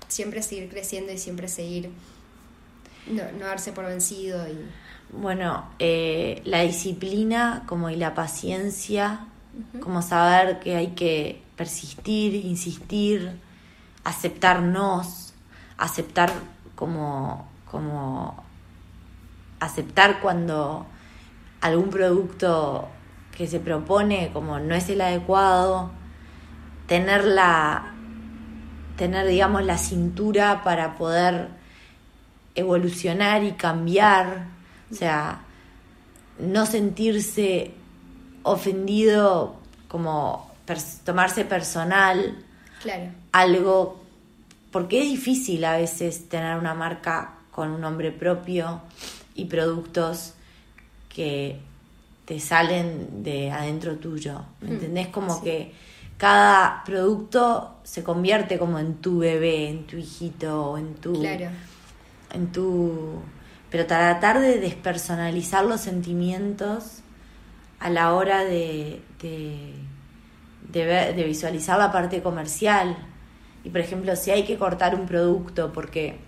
siempre 0.08 0.42
seguir 0.42 0.68
creciendo 0.68 1.12
y 1.14 1.20
siempre 1.20 1.48
seguir, 1.48 1.92
no, 3.06 3.22
no 3.34 3.46
darse 3.46 3.72
por 3.72 3.86
vencido 3.86 4.48
y... 4.48 4.89
Bueno, 5.12 5.66
eh, 5.80 6.42
la 6.46 6.62
disciplina 6.62 7.64
como 7.66 7.90
y 7.90 7.96
la 7.96 8.14
paciencia, 8.14 9.26
como 9.82 10.04
saber 10.04 10.60
que 10.60 10.76
hay 10.76 10.90
que 10.90 11.42
persistir, 11.56 12.36
insistir, 12.46 13.40
aceptarnos, 14.04 15.34
aceptar 15.78 16.32
como, 16.76 17.48
como 17.70 18.44
aceptar 19.60 20.22
cuando 20.22 20.86
algún 21.62 21.90
producto 21.90 22.88
que 23.36 23.48
se 23.48 23.60
propone 23.60 24.32
como 24.32 24.60
no 24.60 24.76
es 24.76 24.90
el 24.90 25.02
adecuado, 25.02 25.90
tener 26.86 27.26
la, 27.26 27.94
tener 28.96 29.26
digamos 29.26 29.64
la 29.64 29.78
cintura 29.78 30.64
para 30.64 30.98
poder 30.98 31.50
evolucionar 32.54 33.44
y 33.44 33.54
cambiar 33.54 34.59
o 34.92 34.96
sea, 34.96 35.42
no 36.40 36.66
sentirse 36.66 37.72
ofendido 38.44 39.58
como 39.88 40.50
tomarse 41.04 41.46
personal 41.46 42.38
claro. 42.82 43.12
algo, 43.32 44.04
porque 44.72 45.02
es 45.02 45.10
difícil 45.10 45.66
a 45.66 45.78
veces 45.78 46.30
tener 46.30 46.58
una 46.58 46.74
marca 46.74 47.36
con 47.52 47.72
un 47.72 47.82
nombre 47.82 48.12
propio 48.12 48.82
y 49.36 49.46
productos 49.46 50.34
que 51.10 51.60
te 52.26 52.40
salen 52.40 53.24
de 53.24 53.52
adentro 53.52 53.96
tuyo, 53.96 54.42
¿me 54.62 54.70
mm, 54.70 54.74
entendés? 54.74 55.08
Como 55.08 55.42
que 55.42 55.74
cada 56.18 56.84
producto 56.84 57.78
se 57.84 58.04
convierte 58.04 58.60
como 58.60 58.78
en 58.78 58.96
tu 58.96 59.20
bebé, 59.20 59.70
en 59.70 59.88
tu 59.88 59.98
hijito, 59.98 60.78
en 60.78 60.96
tu... 60.96 61.20
Claro. 61.20 61.50
En 62.32 62.52
tu 62.52 63.20
pero 63.70 63.86
tratar 63.86 64.40
de 64.40 64.60
despersonalizar 64.60 65.66
los 65.66 65.82
sentimientos 65.82 67.02
a 67.80 67.90
la 67.90 68.14
hora 68.14 68.44
de, 68.44 69.02
de, 69.22 69.74
de, 70.72 71.24
visualizar 71.24 71.78
la 71.78 71.92
parte 71.92 72.22
comercial. 72.22 72.98
Y 73.64 73.70
por 73.70 73.82
ejemplo, 73.82 74.16
si 74.16 74.32
hay 74.32 74.44
que 74.44 74.58
cortar 74.58 74.96
un 74.96 75.06
producto 75.06 75.72
porque 75.72 76.20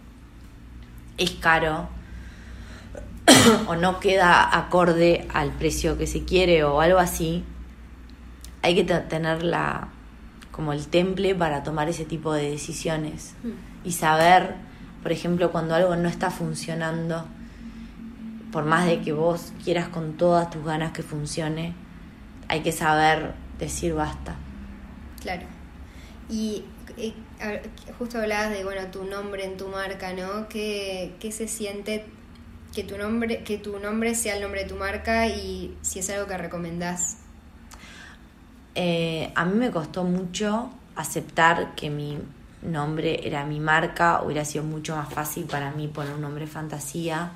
es 1.18 1.32
caro 1.32 1.90
o 3.68 3.76
no 3.76 4.00
queda 4.00 4.58
acorde 4.58 5.28
al 5.34 5.52
precio 5.52 5.98
que 5.98 6.08
se 6.08 6.24
quiere 6.24 6.64
o 6.64 6.80
algo 6.80 7.00
así, 7.00 7.44
hay 8.62 8.76
que 8.76 8.84
tener 8.84 9.44
la, 9.44 9.90
como 10.52 10.74
el 10.74 10.88
temple 10.88 11.34
para 11.34 11.64
tomar 11.64 11.90
ese 11.90 12.06
tipo 12.06 12.34
de 12.34 12.52
decisiones 12.52 13.34
mm. 13.44 13.88
y 13.88 13.92
saber 13.94 14.71
por 15.02 15.12
ejemplo, 15.12 15.52
cuando 15.52 15.76
algo 15.76 15.96
no 15.96 16.08
está 16.08 16.30
funcionando, 16.30 17.26
por 18.52 18.66
más 18.66 18.86
de 18.86 19.02
que 19.02 19.14
vos 19.14 19.54
quieras 19.64 19.90
con 19.90 20.18
todas 20.18 20.50
tus 20.50 20.64
ganas 20.64 20.92
que 20.92 21.04
funcione, 21.04 21.74
hay 22.48 22.62
que 22.62 22.72
saber 22.72 23.34
decir 23.58 23.94
basta. 23.94 24.36
Claro. 25.22 25.44
Y 26.30 26.64
justo 27.98 28.20
hablabas 28.20 28.52
de 28.52 28.64
bueno 28.64 28.88
tu 28.92 29.04
nombre 29.06 29.46
en 29.46 29.58
tu 29.58 29.68
marca, 29.68 30.14
¿no? 30.14 30.48
¿Qué, 30.50 31.16
qué 31.20 31.32
se 31.32 31.48
siente 31.48 32.06
que 32.74 32.84
tu 32.84 32.98
nombre 32.98 33.44
que 33.44 33.58
tu 33.58 33.80
nombre 33.80 34.16
sea 34.16 34.36
el 34.36 34.42
nombre 34.42 34.64
de 34.64 34.70
tu 34.70 34.76
marca 34.76 35.28
y 35.28 35.78
si 35.82 36.00
es 36.00 36.10
algo 36.10 36.28
que 36.28 36.38
recomendás? 36.38 37.18
Eh, 38.76 39.32
a 39.36 39.46
mí 39.46 39.58
me 39.58 39.72
costó 39.72 40.04
mucho 40.04 40.72
aceptar 40.96 41.76
que 41.76 41.90
mi 41.90 42.20
nombre 42.62 43.28
era 43.28 43.46
mi 43.46 43.60
marca, 43.60 44.22
hubiera 44.24 44.46
sido 44.46 44.64
mucho 44.64 44.96
más 44.96 45.12
fácil 45.14 45.46
para 45.46 45.72
mí 45.72 45.88
poner 45.88 46.14
un 46.14 46.22
nombre 46.22 46.48
fantasía, 46.48 47.32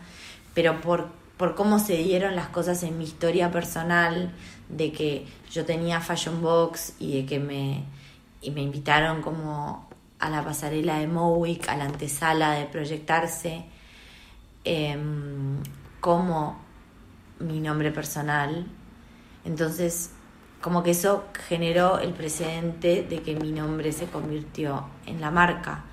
pero 0.54 0.82
por, 0.82 1.10
por 1.38 1.56
cómo 1.56 1.80
se 1.80 1.98
dieron 1.98 2.36
las 2.36 2.48
cosas 2.50 2.84
en 2.84 2.98
mi 2.98 3.06
historia 3.06 3.52
personal, 3.52 4.32
de 4.70 4.92
que 4.92 5.26
yo 5.52 5.66
tenía 5.66 6.02
Fashion 6.02 6.42
Box 6.42 6.94
y 7.00 7.22
de 7.22 7.26
que 7.26 7.40
me, 7.40 7.84
y 8.42 8.52
me 8.52 8.62
invitaron 8.62 9.22
como 9.22 9.88
a 10.20 10.30
la 10.30 10.44
pasarela 10.44 11.00
de 11.00 11.08
Mowick, 11.08 11.70
a 11.70 11.78
la 11.78 11.86
antesala 11.86 12.54
de 12.54 12.66
proyectarse, 12.66 13.66
em, 14.64 15.58
como 16.00 16.58
mi 17.40 17.60
nombre 17.60 17.92
personal. 17.92 18.66
Entonces 19.44 20.12
como 20.66 20.82
que 20.82 20.90
eso 20.90 21.26
generó 21.48 22.00
el 22.00 22.12
precedente 22.14 23.04
de 23.08 23.22
que 23.22 23.36
mi 23.36 23.52
nombre 23.52 23.92
se 23.92 24.08
convirtió 24.08 24.88
en 25.06 25.22
la 25.22 25.30
marca. 25.30 25.84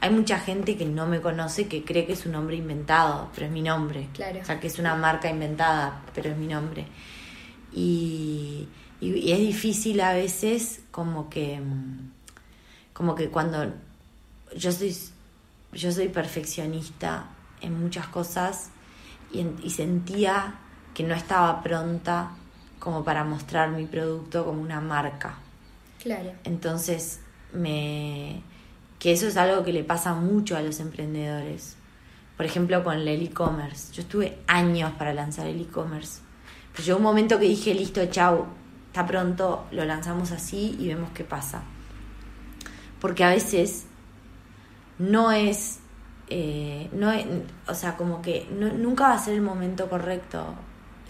Hay 0.00 0.08
mucha 0.08 0.38
gente 0.38 0.74
que 0.78 0.86
no 0.86 1.06
me 1.06 1.20
conoce 1.20 1.68
que 1.68 1.84
cree 1.84 2.06
que 2.06 2.14
es 2.14 2.24
un 2.24 2.32
nombre 2.32 2.56
inventado, 2.56 3.28
pero 3.34 3.48
es 3.48 3.52
mi 3.52 3.60
nombre. 3.60 4.08
Claro. 4.14 4.40
O 4.40 4.44
sea, 4.46 4.58
que 4.58 4.68
es 4.68 4.78
una 4.78 4.94
marca 4.94 5.28
inventada, 5.28 6.00
pero 6.14 6.30
es 6.30 6.38
mi 6.38 6.46
nombre. 6.46 6.86
Y, 7.74 8.66
y, 9.02 9.32
es 9.32 9.38
difícil 9.38 10.00
a 10.00 10.14
veces 10.14 10.80
como 10.90 11.28
que 11.28 11.60
como 12.94 13.14
que 13.14 13.28
cuando 13.28 13.70
yo 14.56 14.72
soy 14.72 14.96
yo 15.74 15.92
soy 15.92 16.08
perfeccionista 16.08 17.26
en 17.60 17.78
muchas 17.78 18.06
cosas 18.06 18.70
y, 19.30 19.44
y 19.62 19.68
sentía 19.68 20.54
que 20.94 21.02
no 21.02 21.14
estaba 21.14 21.62
pronta 21.62 22.38
como 22.82 23.04
para 23.04 23.22
mostrar 23.22 23.70
mi 23.70 23.86
producto 23.86 24.44
como 24.44 24.60
una 24.60 24.80
marca. 24.80 25.36
Claro. 26.02 26.32
Entonces, 26.42 27.20
me 27.52 28.42
que 28.98 29.12
eso 29.12 29.28
es 29.28 29.36
algo 29.36 29.62
que 29.62 29.72
le 29.72 29.84
pasa 29.84 30.14
mucho 30.14 30.56
a 30.56 30.62
los 30.62 30.80
emprendedores. 30.80 31.76
Por 32.36 32.44
ejemplo, 32.44 32.82
con 32.82 32.96
el 32.96 33.08
e-commerce. 33.08 33.92
Yo 33.92 34.02
estuve 34.02 34.38
años 34.48 34.90
para 34.98 35.14
lanzar 35.14 35.46
el 35.46 35.60
e-commerce. 35.60 36.22
Pero 36.72 36.84
llegó 36.84 36.96
un 36.96 37.04
momento 37.04 37.38
que 37.38 37.44
dije, 37.44 37.72
listo, 37.72 38.04
chau, 38.06 38.46
está 38.88 39.06
pronto, 39.06 39.64
lo 39.70 39.84
lanzamos 39.84 40.32
así 40.32 40.76
y 40.80 40.88
vemos 40.88 41.10
qué 41.14 41.22
pasa. 41.22 41.62
Porque 43.00 43.22
a 43.22 43.30
veces 43.30 43.86
no 44.98 45.30
es, 45.30 45.78
eh, 46.30 46.88
no 46.92 47.12
o 47.68 47.74
sea, 47.74 47.96
como 47.96 48.22
que 48.22 48.48
nunca 48.50 49.04
va 49.04 49.14
a 49.14 49.18
ser 49.18 49.34
el 49.34 49.42
momento 49.42 49.88
correcto 49.88 50.56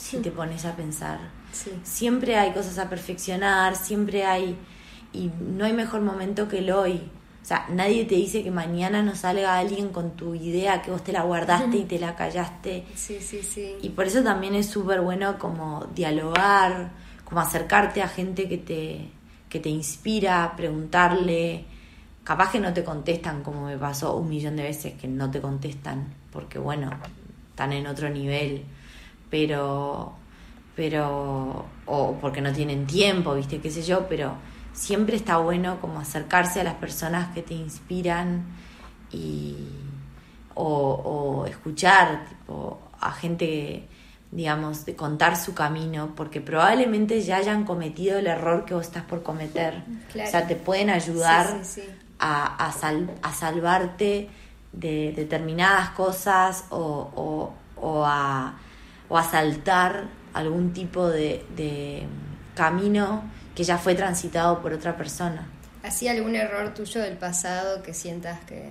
si 0.03 0.19
te 0.19 0.33
pones 0.33 0.65
a 0.65 0.75
pensar. 0.75 1.19
Sí. 1.53 1.71
Siempre 1.85 2.37
hay 2.37 2.53
cosas 2.53 2.79
a 2.79 2.91
perfeccionar, 2.91 3.77
siempre 3.77 4.25
hay... 4.25 4.57
Y 5.13 5.31
no 5.41 5.65
hay 5.65 5.75
mejor 5.75 6.01
momento 6.01 6.49
que 6.49 6.59
el 6.59 6.71
hoy. 6.71 7.09
O 7.43 7.45
sea, 7.45 7.67
nadie 7.71 8.05
te 8.05 8.15
dice 8.15 8.43
que 8.43 8.51
mañana 8.51 9.03
no 9.03 9.15
salga 9.15 9.59
alguien 9.59 9.91
con 9.91 10.17
tu 10.17 10.35
idea 10.35 10.83
que 10.83 10.91
vos 10.91 11.05
te 11.05 11.13
la 11.13 11.23
guardaste 11.23 11.77
y 11.77 11.85
te 11.85 11.99
la 11.99 12.17
callaste. 12.17 12.85
Sí, 12.95 13.19
sí, 13.21 13.43
sí. 13.43 13.77
Y 13.83 13.91
por 13.91 14.07
eso 14.07 14.23
también 14.23 14.55
es 14.55 14.67
súper 14.67 15.03
bueno 15.03 15.39
como 15.39 15.87
dialogar, 15.95 16.93
como 17.25 17.41
acercarte 17.41 18.03
a 18.03 18.09
gente 18.09 18.49
que 18.49 18.59
te, 18.59 19.09
que 19.49 19.61
te 19.61 19.69
inspira, 19.69 20.55
preguntarle. 20.57 21.65
Capaz 22.25 22.51
que 22.53 22.59
no 22.59 22.73
te 22.73 22.83
contestan, 22.83 23.43
como 23.43 23.67
me 23.67 23.77
pasó 23.77 24.17
un 24.17 24.29
millón 24.29 24.57
de 24.57 24.65
veces 24.65 24.95
que 24.95 25.07
no 25.07 25.31
te 25.31 25.41
contestan, 25.41 26.15
porque 26.33 26.59
bueno, 26.59 26.91
están 27.51 27.73
en 27.73 27.87
otro 27.87 28.09
nivel, 28.09 28.65
pero, 29.33 30.13
pero, 30.77 31.65
o 31.87 32.19
porque 32.21 32.43
no 32.43 32.53
tienen 32.53 32.87
tiempo, 32.87 33.35
viste, 33.35 33.63
qué 33.63 33.71
sé 33.71 33.81
yo, 33.81 34.07
pero 34.07 34.35
siempre 34.75 35.17
está 35.17 35.39
bueno 35.39 35.81
como 35.81 36.01
acercarse 36.01 36.61
a 36.61 36.65
las 36.65 36.75
personas 36.75 37.33
que 37.33 37.41
te 37.41 37.55
inspiran 37.55 38.45
y, 39.11 39.57
o, 40.55 41.47
escuchar 41.49 42.27
tipo, 42.29 42.79
a 43.01 43.11
gente, 43.13 43.89
digamos, 44.31 44.85
de 44.85 44.95
contar 44.97 45.39
su 45.39 45.55
camino, 45.55 46.13
porque 46.15 46.43
probablemente 46.43 47.23
ya 47.23 47.39
hayan 47.39 47.65
cometido 47.65 48.19
el 48.19 48.27
error 48.27 48.67
que 48.67 48.75
vos 48.75 48.85
estás 48.85 49.05
por 49.05 49.23
cometer. 49.23 49.83
O 50.11 50.31
sea, 50.31 50.47
te 50.47 50.57
pueden 50.57 50.91
ayudar 50.91 51.63
A, 52.19 52.67
a, 52.67 53.33
salvarte 53.33 54.29
de 54.73 55.13
determinadas 55.17 55.89
cosas 55.91 56.67
o, 56.69 57.55
o, 57.77 58.05
a, 58.05 58.59
o 59.13 59.19
a 59.19 59.25
saltar 59.25 60.09
algún 60.33 60.73
tipo 60.73 61.07
de, 61.07 61.45
de 61.55 62.07
camino 62.55 63.23
que 63.55 63.63
ya 63.63 63.77
fue 63.77 63.95
transitado 63.95 64.63
por 64.63 64.73
otra 64.73 64.97
persona. 64.97 65.47
¿Así 65.83 66.09
algún 66.09 66.35
error 66.35 66.73
tuyo 66.73 67.03
del 67.03 67.19
pasado 67.19 67.83
que 67.83 67.93
sientas 67.93 68.41
que, 68.47 68.71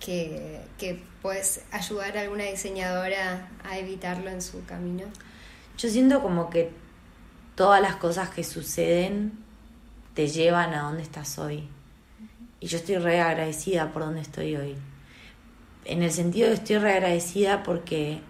que, 0.00 0.60
que 0.76 1.02
puedes 1.22 1.62
ayudar 1.72 2.18
a 2.18 2.20
alguna 2.20 2.44
diseñadora 2.44 3.48
a 3.64 3.78
evitarlo 3.78 4.28
en 4.28 4.42
su 4.42 4.62
camino? 4.66 5.04
Yo 5.78 5.88
siento 5.88 6.20
como 6.20 6.50
que 6.50 6.70
todas 7.54 7.80
las 7.80 7.96
cosas 7.96 8.28
que 8.28 8.44
suceden 8.44 9.32
te 10.12 10.28
llevan 10.28 10.74
a 10.74 10.82
donde 10.82 11.04
estás 11.04 11.38
hoy. 11.38 11.70
Y 12.60 12.66
yo 12.66 12.76
estoy 12.76 12.98
re 12.98 13.22
agradecida 13.22 13.94
por 13.94 14.02
donde 14.02 14.20
estoy 14.20 14.56
hoy. 14.56 14.76
En 15.86 16.02
el 16.02 16.12
sentido 16.12 16.48
de 16.48 16.56
estoy 16.56 16.76
re 16.76 16.92
agradecida 16.92 17.62
porque 17.62 18.20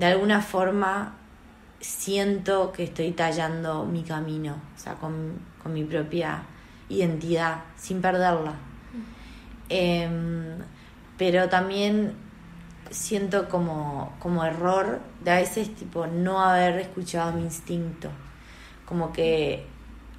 de 0.00 0.06
alguna 0.06 0.40
forma 0.40 1.14
siento 1.78 2.72
que 2.72 2.84
estoy 2.84 3.12
tallando 3.12 3.84
mi 3.84 4.02
camino, 4.02 4.56
o 4.74 4.78
sea, 4.78 4.94
con, 4.94 5.38
mi 5.66 5.84
propia 5.84 6.42
identidad, 6.88 7.64
sin 7.76 8.00
perderla. 8.00 8.54
Em, 9.68 10.56
pero 11.18 11.50
también 11.50 12.14
siento 12.90 13.50
como, 13.50 14.16
como 14.20 14.42
error 14.42 15.00
de 15.22 15.32
a 15.32 15.36
veces 15.36 15.74
tipo 15.74 16.06
no 16.06 16.40
haber 16.40 16.80
escuchado 16.80 17.34
mi 17.34 17.42
instinto. 17.42 18.08
Como 18.86 19.12
que 19.12 19.66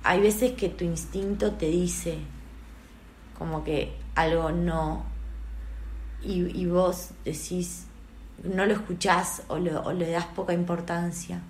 hay 0.03 0.21
veces 0.21 0.51
que 0.51 0.69
tu 0.69 0.85
instinto 0.85 1.53
te 1.53 1.65
dice 1.65 2.19
como 3.35 3.63
que 3.63 3.97
algo 4.13 4.51
no 4.51 5.05
y, 6.21 6.55
y 6.55 6.67
vos 6.67 7.09
decís 7.25 7.87
no 8.43 8.65
lo 8.65 8.73
escuchás 8.73 9.43
o, 9.47 9.55
o 9.55 9.93
le 9.93 10.11
das 10.11 10.25
poca 10.25 10.53
importancia. 10.53 11.41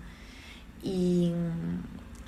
Y, 0.84 1.32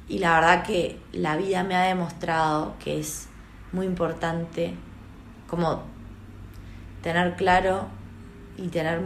la 0.09 0.35
verdad 0.35 0.63
que 0.63 0.99
la 1.11 1.37
vida 1.37 1.63
me 1.63 1.75
ha 1.75 1.83
demostrado 1.83 2.75
que 2.77 2.99
es 2.99 3.29
muy 3.71 3.85
importante 3.85 4.75
como 5.47 5.83
tener 7.01 7.35
claro 7.35 7.87
y 8.57 8.67
tener 8.67 9.01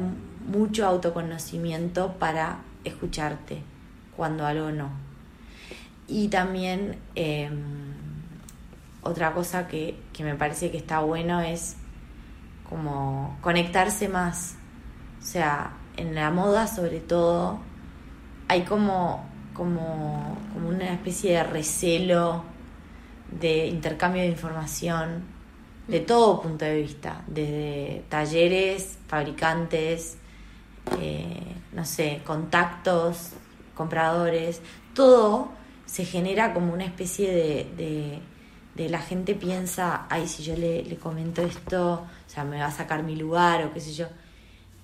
mucho 0.48 0.86
autoconocimiento 0.86 2.14
para 2.14 2.60
escucharte 2.84 3.62
cuando 4.18 4.46
algo 4.46 4.72
no. 4.72 4.90
Y 6.08 6.28
también 6.28 6.98
em, 7.16 7.94
otra 9.02 9.34
cosa 9.34 9.68
que, 9.68 9.98
que, 10.12 10.24
me 10.24 10.36
parece 10.36 10.72
que 10.72 10.78
está 10.78 11.00
bueno 11.00 11.40
es 11.40 11.78
como 12.70 13.38
conectarse 13.42 14.10
más. 14.10 14.57
O 15.28 15.30
sea, 15.30 15.74
en 15.98 16.16
la 16.16 16.32
moda 16.32 16.68
sobre 16.68 17.02
todo 17.02 17.60
hay 18.48 18.64
como 18.64 19.28
como, 19.58 20.38
como 20.54 20.70
una 20.70 20.94
especie 20.94 21.34
de 21.34 21.44
recelo, 21.44 22.44
de 23.32 23.66
intercambio 23.68 24.22
de 24.22 24.30
información, 24.30 25.24
de 25.88 26.00
todo 26.00 26.42
punto 26.42 26.64
de 26.64 26.82
vista, 26.82 27.24
desde 27.28 28.04
talleres, 28.08 29.00
fabricantes, 29.08 30.18
eh, 31.00 31.56
no 31.74 31.84
sé, 31.84 32.22
contactos, 32.24 33.32
compradores, 33.76 34.62
todo 34.94 35.50
se 35.86 36.06
genera 36.06 36.54
como 36.54 36.72
una 36.72 36.86
especie 36.86 37.32
de, 37.32 38.22
de, 38.76 38.90
la 38.90 39.00
gente 39.00 39.34
piensa, 39.34 40.06
ay, 40.10 40.28
si 40.28 40.44
yo 40.44 40.56
le, 40.56 40.84
le, 40.84 40.98
comento 40.98 41.42
esto, 41.42 41.94
o 41.94 42.30
sea, 42.30 42.44
me 42.44 42.60
va 42.60 42.68
a 42.68 42.72
sacar 42.72 43.02
mi 43.02 43.16
lugar 43.16 43.66
o 43.66 43.74
qué 43.74 43.80
sé 43.80 43.94
yo. 43.94 44.08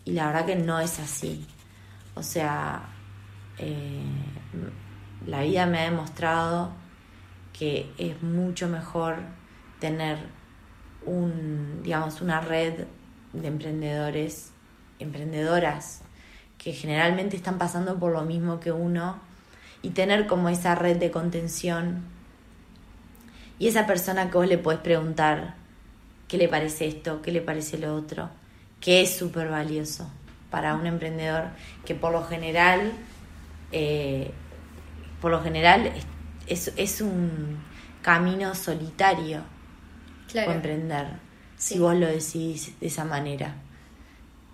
Y 0.05 0.11
la 0.11 0.27
verdad 0.27 0.45
que 0.45 0.55
no 0.55 0.79
es 0.79 0.99
así. 0.99 1.45
O 2.15 2.23
sea, 2.23 2.89
eh, 3.57 4.03
la 5.25 5.41
vida 5.41 5.65
me 5.65 5.79
ha 5.79 5.83
demostrado 5.83 6.71
que 7.53 7.91
es 7.97 8.21
mucho 8.21 8.67
mejor 8.67 9.17
tener 9.79 10.17
un, 11.05 11.81
digamos, 11.83 12.21
una 12.21 12.41
red 12.41 12.85
de 13.33 13.47
emprendedores, 13.47 14.51
emprendedoras, 14.99 16.01
que 16.57 16.73
generalmente 16.73 17.35
están 17.35 17.57
pasando 17.57 17.99
por 17.99 18.11
lo 18.11 18.23
mismo 18.23 18.59
que 18.59 18.71
uno, 18.71 19.19
y 19.81 19.89
tener 19.89 20.27
como 20.27 20.49
esa 20.49 20.75
red 20.75 20.97
de 20.97 21.11
contención. 21.11 22.03
Y 23.59 23.67
esa 23.67 23.85
persona 23.85 24.29
que 24.29 24.37
vos 24.37 24.47
le 24.47 24.57
podés 24.57 24.79
preguntar 24.79 25.55
qué 26.27 26.37
le 26.37 26.47
parece 26.47 26.87
esto, 26.87 27.21
qué 27.21 27.31
le 27.31 27.41
parece 27.41 27.77
lo 27.77 27.95
otro, 27.95 28.29
que 28.83 29.01
es 29.01 29.15
súper 29.15 29.47
valioso 29.47 30.09
para 30.51 30.75
un 30.75 30.85
emprendedor 30.85 31.45
que 31.85 31.95
por 31.95 32.11
lo 32.11 32.23
general 32.25 32.91
eh, 33.71 34.31
por 35.21 35.31
lo 35.31 35.41
general 35.41 35.89
es, 36.47 36.73
es 36.75 36.99
un 36.99 37.57
camino 38.01 38.53
solitario 38.55 39.41
claro. 40.29 40.51
emprender, 40.51 41.07
si 41.57 41.79
vos 41.79 41.95
lo 41.95 42.07
decís 42.07 42.77
de 42.81 42.87
esa 42.87 43.05
manera. 43.05 43.55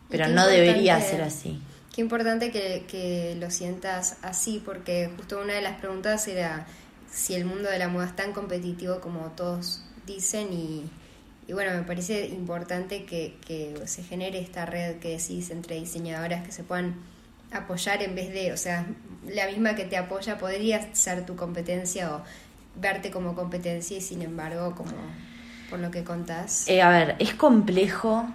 Pero 0.09 0.27
no 0.27 0.45
debería 0.45 1.01
ser 1.01 1.23
así. 1.23 1.59
Qué 1.93 2.01
importante 2.01 2.51
que, 2.51 2.85
que, 2.87 3.35
lo 3.39 3.49
sientas 3.49 4.17
así, 4.21 4.61
porque 4.63 5.11
justo 5.17 5.41
una 5.41 5.53
de 5.53 5.61
las 5.61 5.79
preguntas 5.79 6.27
era 6.27 6.67
si 7.11 7.33
el 7.33 7.45
mundo 7.45 7.69
de 7.69 7.79
la 7.79 7.87
moda 7.87 8.05
es 8.05 8.15
tan 8.15 8.31
competitivo 8.31 9.01
como 9.01 9.21
todos 9.31 9.83
dicen 10.05 10.53
y, 10.53 10.89
y 11.49 11.53
bueno, 11.53 11.71
me 11.73 11.81
parece 11.81 12.27
importante 12.27 13.05
que, 13.05 13.73
se 13.85 14.03
genere 14.03 14.37
esta 14.37 14.67
red 14.67 14.97
que 14.97 15.17
decís 15.17 15.49
entre 15.49 15.77
diseñadoras 15.77 16.45
que 16.45 16.51
se 16.51 16.63
puedan 16.63 16.93
apoyar 17.51 18.03
en 18.03 18.13
vez 18.13 18.31
de, 18.31 18.53
o 18.53 18.57
sea, 18.57 18.85
la 19.25 19.47
misma 19.47 19.73
que 19.73 19.85
te 19.85 19.97
apoya 19.97 20.37
podría 20.37 20.93
ser 20.93 21.25
tu 21.25 21.35
competencia 21.35 22.15
o 22.15 22.21
verte 22.75 23.09
como 23.09 23.33
competencia 23.33 23.97
y 23.97 24.01
sin 24.01 24.21
embargo, 24.21 24.75
como 24.75 24.91
por 25.71 25.79
lo 25.79 25.89
que 25.89 26.03
contás. 26.03 26.67
Eh, 26.67 26.83
a 26.83 26.89
ver, 26.89 27.15
es 27.17 27.33
complejo 27.33 28.29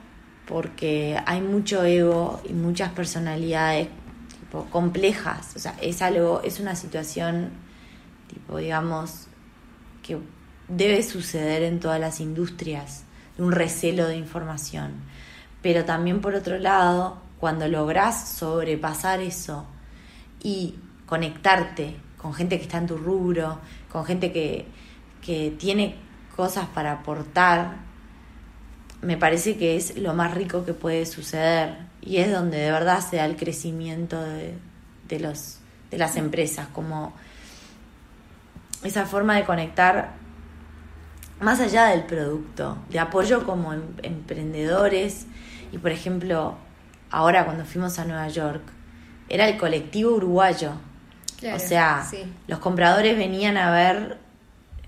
porque 0.48 1.16
hay 1.24 1.40
mucho 1.40 1.84
ego 1.84 2.42
y 2.48 2.52
muchas 2.52 2.90
personalidades 2.90 3.86
tipo, 4.40 4.64
complejas, 4.70 5.54
o 5.54 5.60
sea, 5.60 5.76
es 5.80 6.02
algo, 6.02 6.42
es 6.42 6.58
una 6.58 6.74
situación 6.74 7.50
tipo, 8.26 8.58
digamos, 8.58 9.28
que 10.02 10.18
debe 10.66 11.00
suceder 11.04 11.62
en 11.62 11.78
todas 11.78 12.00
las 12.00 12.18
industrias, 12.18 13.03
de 13.36 13.42
un 13.42 13.52
recelo 13.52 14.06
de 14.06 14.16
información. 14.16 14.92
Pero 15.62 15.84
también 15.84 16.20
por 16.20 16.34
otro 16.34 16.58
lado, 16.58 17.18
cuando 17.38 17.68
logras 17.68 18.28
sobrepasar 18.28 19.20
eso 19.20 19.66
y 20.42 20.76
conectarte 21.06 21.96
con 22.18 22.32
gente 22.34 22.56
que 22.56 22.64
está 22.64 22.78
en 22.78 22.86
tu 22.86 22.96
rubro, 22.96 23.58
con 23.90 24.04
gente 24.04 24.32
que, 24.32 24.66
tiene 25.58 25.96
cosas 26.36 26.66
para 26.66 26.92
aportar, 26.92 27.76
me 29.00 29.16
parece 29.16 29.56
que 29.56 29.76
es 29.76 29.96
lo 29.96 30.12
más 30.12 30.34
rico 30.34 30.66
que 30.66 30.74
puede 30.74 31.06
suceder 31.06 31.78
y 32.02 32.18
es 32.18 32.30
donde 32.30 32.58
de 32.58 32.70
verdad 32.70 33.00
se 33.00 33.16
da 33.16 33.24
el 33.24 33.36
crecimiento 33.36 34.20
de, 34.22 35.20
los, 35.20 35.60
de 35.90 35.96
las 35.96 36.16
empresas, 36.16 36.68
como 36.68 37.14
esa 38.82 39.06
forma 39.06 39.36
de 39.36 39.44
conectar 39.44 40.12
más 41.44 41.60
allá 41.60 41.86
del 41.86 42.04
producto, 42.04 42.78
de 42.88 42.98
apoyo 42.98 43.44
como 43.44 43.72
em, 43.72 43.82
emprendedores 44.02 45.26
y 45.70 45.78
por 45.78 45.92
ejemplo 45.92 46.56
ahora 47.10 47.44
cuando 47.44 47.64
fuimos 47.64 47.98
a 47.98 48.04
Nueva 48.04 48.28
York, 48.28 48.62
era 49.28 49.48
el 49.48 49.56
colectivo 49.56 50.14
uruguayo. 50.16 50.72
o 51.42 51.58
sea, 51.58 52.06
los 52.48 52.58
compradores 52.58 53.16
venían 53.16 53.56
a 53.56 53.70
ver, 53.70 54.18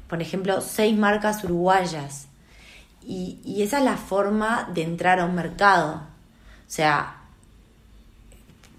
por 0.09 0.21
ejemplo, 0.21 0.61
seis 0.61 0.97
marcas 0.97 1.45
uruguayas. 1.45 2.29
Y, 3.03 3.39
y 3.45 3.63
esa 3.63 3.79
es 3.79 3.85
la 3.85 3.97
forma 3.97 4.69
de 4.75 4.83
entrar 4.83 5.21
a 5.21 5.27
un 5.27 5.35
mercado. 5.35 5.95
O 5.95 6.71
sea, 6.71 7.17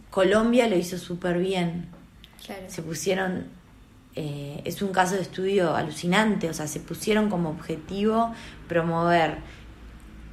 Colombia 0.10 0.68
lo 0.68 0.76
hizo 0.76 0.98
súper 0.98 1.38
bien. 1.38 1.90
Se 2.68 2.82
pusieron, 2.82 3.48
eh, 4.19 4.62
es 4.65 4.82
un 4.82 4.91
caso 4.91 5.13
de 5.13 5.21
estudio 5.21 5.75
alucinante, 5.75 6.49
o 6.49 6.53
sea, 6.53 6.65
se 6.65 6.80
pusieron 6.80 7.30
como 7.30 7.51
objetivo 7.51 8.34
promover 8.67 9.38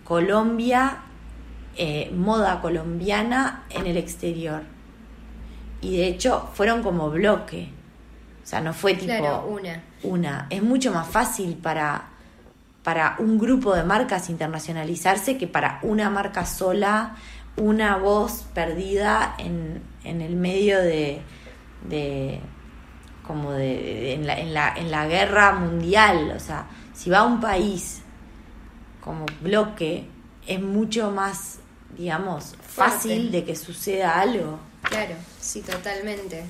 Colombia, 0.04 1.02
eh, 1.76 2.10
moda 2.16 2.62
colombiana 2.62 3.64
en 3.68 3.86
el 3.86 3.98
exterior. 3.98 4.62
Y 5.82 5.98
de 5.98 6.06
hecho 6.06 6.48
fueron 6.54 6.82
como 6.82 7.10
bloque. 7.10 7.68
O 8.42 8.46
sea, 8.46 8.62
no 8.62 8.72
fue 8.72 8.94
tipo 8.94 9.44
una. 9.46 9.82
una. 10.02 10.46
Es 10.48 10.62
mucho 10.62 10.90
más 10.90 11.06
fácil 11.06 11.54
para, 11.56 12.06
para 12.82 13.16
un 13.18 13.38
grupo 13.38 13.74
de 13.74 13.84
marcas 13.84 14.30
internacionalizarse 14.30 15.36
que 15.36 15.46
para 15.46 15.80
una 15.82 16.08
marca 16.08 16.46
sola 16.46 17.16
una 17.58 17.98
voz 17.98 18.46
perdida 18.54 19.34
en, 19.36 19.82
en 20.04 20.22
el 20.22 20.36
medio 20.36 20.78
de, 20.78 21.20
de 21.86 22.40
como 23.26 23.52
de, 23.52 24.14
en, 24.14 24.26
la, 24.26 24.38
en, 24.38 24.54
la, 24.54 24.74
en 24.76 24.90
la 24.90 25.06
guerra 25.06 25.52
mundial. 25.52 26.32
O 26.36 26.40
sea, 26.40 26.66
si 26.92 27.10
va 27.10 27.20
a 27.20 27.24
un 27.24 27.40
país 27.40 28.02
como 29.00 29.26
bloque, 29.40 30.06
es 30.46 30.60
mucho 30.60 31.10
más, 31.10 31.58
digamos, 31.96 32.56
fácil 32.62 33.30
de 33.30 33.44
que 33.44 33.56
suceda 33.56 34.20
algo. 34.20 34.58
Claro, 34.82 35.14
sí, 35.40 35.62
totalmente. 35.62 36.44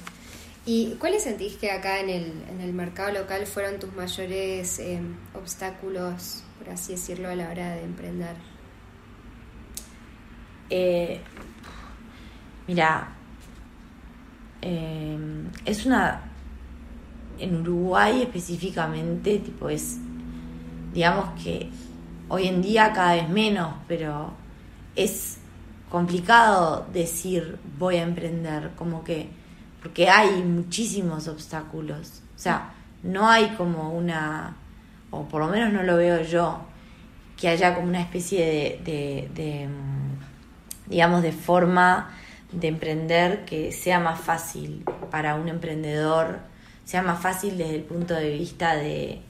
¿Y 0.66 0.94
cuáles 0.94 1.24
sentís 1.24 1.56
que 1.56 1.70
acá 1.70 2.00
en 2.00 2.08
el, 2.08 2.42
en 2.48 2.60
el 2.60 2.72
mercado 2.72 3.12
local 3.12 3.46
fueron 3.46 3.78
tus 3.78 3.92
mayores 3.94 4.78
eh, 4.78 5.00
obstáculos, 5.34 6.42
por 6.58 6.70
así 6.70 6.92
decirlo, 6.92 7.28
a 7.28 7.34
la 7.34 7.50
hora 7.50 7.74
de 7.74 7.84
emprender? 7.84 8.34
Eh, 10.70 11.20
mira, 12.66 13.08
eh, 14.62 15.18
es 15.66 15.84
una. 15.84 16.30
En 17.38 17.60
Uruguay 17.60 18.22
específicamente, 18.22 19.38
tipo, 19.38 19.68
es. 19.68 19.98
Digamos 20.92 21.40
que 21.42 21.70
hoy 22.28 22.46
en 22.46 22.62
día 22.62 22.92
cada 22.92 23.14
vez 23.14 23.28
menos, 23.28 23.74
pero 23.88 24.32
es 24.94 25.38
complicado 25.90 26.86
decir 26.92 27.58
voy 27.78 27.96
a 27.96 28.02
emprender, 28.02 28.70
como 28.76 29.02
que. 29.04 29.28
Porque 29.82 30.08
hay 30.08 30.42
muchísimos 30.42 31.28
obstáculos. 31.28 32.22
O 32.34 32.38
sea, 32.38 32.72
no 33.02 33.28
hay 33.28 33.48
como 33.56 33.90
una. 33.90 34.56
O 35.10 35.24
por 35.28 35.42
lo 35.42 35.48
menos 35.48 35.72
no 35.72 35.82
lo 35.82 35.96
veo 35.96 36.22
yo, 36.22 36.60
que 37.36 37.48
haya 37.48 37.74
como 37.74 37.88
una 37.88 38.00
especie 38.00 38.80
de 38.84 39.68
digamos, 40.86 41.22
de 41.22 41.32
forma 41.32 42.10
de 42.52 42.68
emprender 42.68 43.44
que 43.44 43.72
sea 43.72 43.98
más 43.98 44.20
fácil 44.20 44.84
para 45.10 45.34
un 45.34 45.48
emprendedor, 45.48 46.40
sea 46.84 47.02
más 47.02 47.20
fácil 47.20 47.56
desde 47.56 47.76
el 47.76 47.82
punto 47.82 48.14
de 48.14 48.30
vista 48.30 48.76
de, 48.76 49.20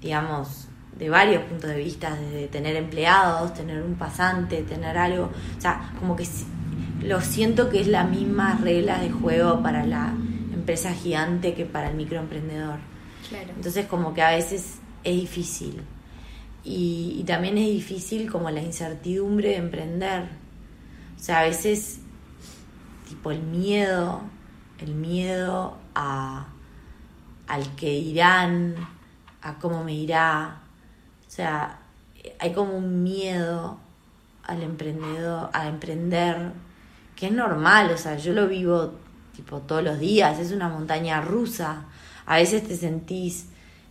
digamos, 0.00 0.68
de 0.98 1.08
varios 1.08 1.44
puntos 1.44 1.70
de 1.70 1.76
vista, 1.76 2.14
desde 2.14 2.48
tener 2.48 2.76
empleados, 2.76 3.54
tener 3.54 3.82
un 3.82 3.94
pasante, 3.94 4.62
tener 4.62 4.98
algo, 4.98 5.30
o 5.56 5.60
sea, 5.60 5.92
como 5.98 6.16
que 6.16 6.26
lo 7.02 7.20
siento 7.20 7.70
que 7.70 7.80
es 7.80 7.86
la 7.86 8.04
misma 8.04 8.58
regla 8.62 9.00
de 9.00 9.10
juego 9.10 9.62
para 9.62 9.84
la 9.84 10.14
empresa 10.52 10.92
gigante 10.92 11.54
que 11.54 11.64
para 11.64 11.90
el 11.90 11.96
microemprendedor. 11.96 12.78
Entonces 13.56 13.86
como 13.86 14.12
que 14.12 14.22
a 14.22 14.30
veces 14.30 14.78
es 15.02 15.14
difícil. 15.14 15.82
Y, 16.64 17.16
y 17.18 17.24
también 17.24 17.58
es 17.58 17.66
difícil 17.66 18.30
como 18.30 18.50
la 18.50 18.62
incertidumbre 18.62 19.48
de 19.50 19.56
emprender 19.56 20.42
o 21.22 21.24
sea, 21.24 21.38
a 21.38 21.42
veces, 21.44 22.00
tipo 23.08 23.30
el 23.30 23.42
miedo, 23.42 24.22
el 24.80 24.96
miedo 24.96 25.78
a, 25.94 26.48
al 27.52 27.76
que 27.76 27.90
dirán, 27.90 28.76
a 29.42 29.58
cómo 29.58 29.84
me 29.84 29.92
irá. 29.92 30.62
O 31.28 31.30
sea, 31.30 31.80
hay 32.38 32.52
como 32.54 32.78
un 32.78 33.02
miedo 33.02 33.76
al 34.44 34.62
emprendedor, 34.62 35.50
a 35.52 35.68
emprender, 35.68 36.52
que 37.14 37.26
es 37.26 37.32
normal, 37.32 37.90
o 37.92 37.98
sea, 37.98 38.16
yo 38.16 38.32
lo 38.32 38.48
vivo 38.48 38.94
tipo 39.36 39.58
todos 39.58 39.84
los 39.84 39.98
días, 40.00 40.38
es 40.38 40.50
una 40.50 40.70
montaña 40.70 41.20
rusa. 41.20 41.84
A 42.24 42.36
veces 42.36 42.66
te 42.66 42.74
sentís 42.74 43.48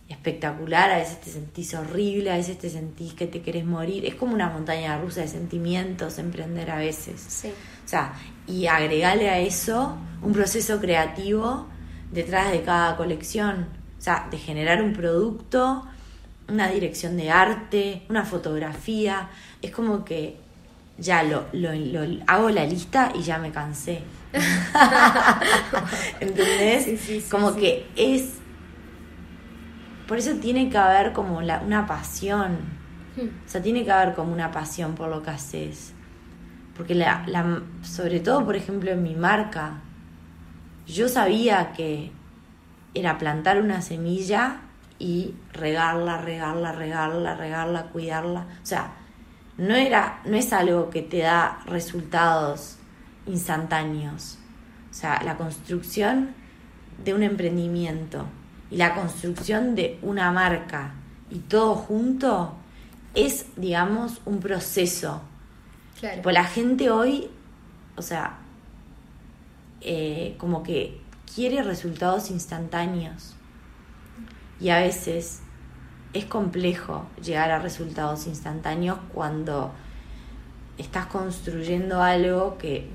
espectacular, 0.08 0.90
a 0.90 0.96
veces 0.96 1.20
te 1.20 1.30
sentís 1.30 1.72
horrible, 1.74 2.32
a 2.32 2.36
veces 2.38 2.58
te 2.58 2.68
sentís 2.68 3.14
que 3.14 3.28
te 3.28 3.42
querés 3.42 3.64
morir. 3.64 4.04
Es 4.04 4.16
como 4.16 4.34
una 4.34 4.48
montaña 4.48 4.98
rusa 4.98 5.20
de 5.20 5.28
sentimientos 5.28 6.18
emprender 6.18 6.68
a 6.68 6.78
veces. 6.78 7.20
Sí. 7.20 7.52
O 7.84 7.88
sea, 7.88 8.14
y 8.48 8.66
agregarle 8.66 9.30
a 9.30 9.38
eso 9.38 9.96
un 10.20 10.32
proceso 10.32 10.80
creativo 10.80 11.68
detrás 12.12 12.52
de 12.52 12.62
cada 12.62 12.96
colección. 12.96 13.66
O 13.98 14.02
sea, 14.02 14.28
de 14.30 14.38
generar 14.38 14.82
un 14.82 14.92
producto, 14.92 15.86
una 16.48 16.68
dirección 16.68 17.16
de 17.16 17.30
arte, 17.30 18.02
una 18.08 18.24
fotografía. 18.24 19.30
Es 19.60 19.70
como 19.70 20.04
que 20.04 20.36
ya 20.98 21.22
lo, 21.22 21.46
lo, 21.52 21.70
hago 22.26 22.50
la 22.50 22.64
lista 22.64 23.12
y 23.14 23.22
ya 23.22 23.38
me 23.38 23.50
cansé. 23.50 24.02
¿Entendés? 26.20 26.84
Sí, 26.84 26.96
sí, 26.96 27.24
como 27.30 27.54
que 27.54 27.86
es 27.96 28.42
por 30.06 30.18
eso 30.18 30.34
tiene 30.34 30.68
que 30.68 30.76
haber 30.76 31.12
como 31.12 31.38
una 31.38 31.86
pasión. 31.86 32.58
Hmm. 33.16 33.28
O 33.46 33.48
sea, 33.48 33.62
tiene 33.62 33.84
que 33.84 33.92
haber 33.92 34.14
como 34.14 34.32
una 34.32 34.50
pasión 34.50 34.94
por 34.94 35.08
lo 35.08 35.22
que 35.22 35.30
haces. 35.30 35.94
Porque 36.76 36.94
la, 36.94 37.24
la, 37.26 37.62
sobre 37.82 38.20
todo, 38.20 38.44
por 38.44 38.56
ejemplo, 38.56 38.90
en 38.90 39.02
mi 39.02 39.14
marca, 39.14 39.80
yo 40.86 41.08
sabía 41.08 41.72
que 41.72 42.10
era 42.94 43.18
plantar 43.18 43.60
una 43.60 43.82
semilla 43.82 44.60
y 44.98 45.34
regarla, 45.52 46.18
regarla, 46.18 46.72
regarla, 46.72 47.34
regarla, 47.34 47.82
cuidarla. 47.86 48.46
O 48.62 48.66
sea, 48.66 48.92
no 49.56 49.74
era, 49.74 50.20
no 50.24 50.36
es 50.36 50.52
algo 50.52 50.90
que 50.90 51.02
te 51.02 51.18
da 51.18 51.60
resultados 51.66 52.78
instantáneos. 53.26 54.38
O 54.90 54.94
sea, 54.94 55.22
la 55.24 55.36
construcción 55.36 56.34
de 57.02 57.14
un 57.14 57.22
emprendimiento 57.22 58.26
y 58.70 58.76
la 58.76 58.94
construcción 58.94 59.74
de 59.74 59.98
una 60.02 60.30
marca 60.30 60.94
y 61.30 61.38
todo 61.38 61.74
junto 61.74 62.54
es, 63.14 63.46
digamos, 63.56 64.20
un 64.24 64.40
proceso. 64.40 65.22
Claro. 65.98 66.22
Pues 66.22 66.34
la 66.34 66.44
gente 66.44 66.90
hoy, 66.90 67.30
o 67.96 68.02
sea, 68.02 68.38
eh, 69.84 70.34
como 70.38 70.62
que 70.62 71.00
quiere 71.34 71.62
resultados 71.62 72.30
instantáneos. 72.30 73.34
Y 74.60 74.68
a 74.70 74.78
veces 74.78 75.40
es 76.12 76.24
complejo 76.26 77.06
llegar 77.22 77.50
a 77.50 77.58
resultados 77.58 78.26
instantáneos 78.26 78.98
cuando 79.12 79.72
estás 80.78 81.06
construyendo 81.06 82.02
algo 82.02 82.58
que 82.58 82.86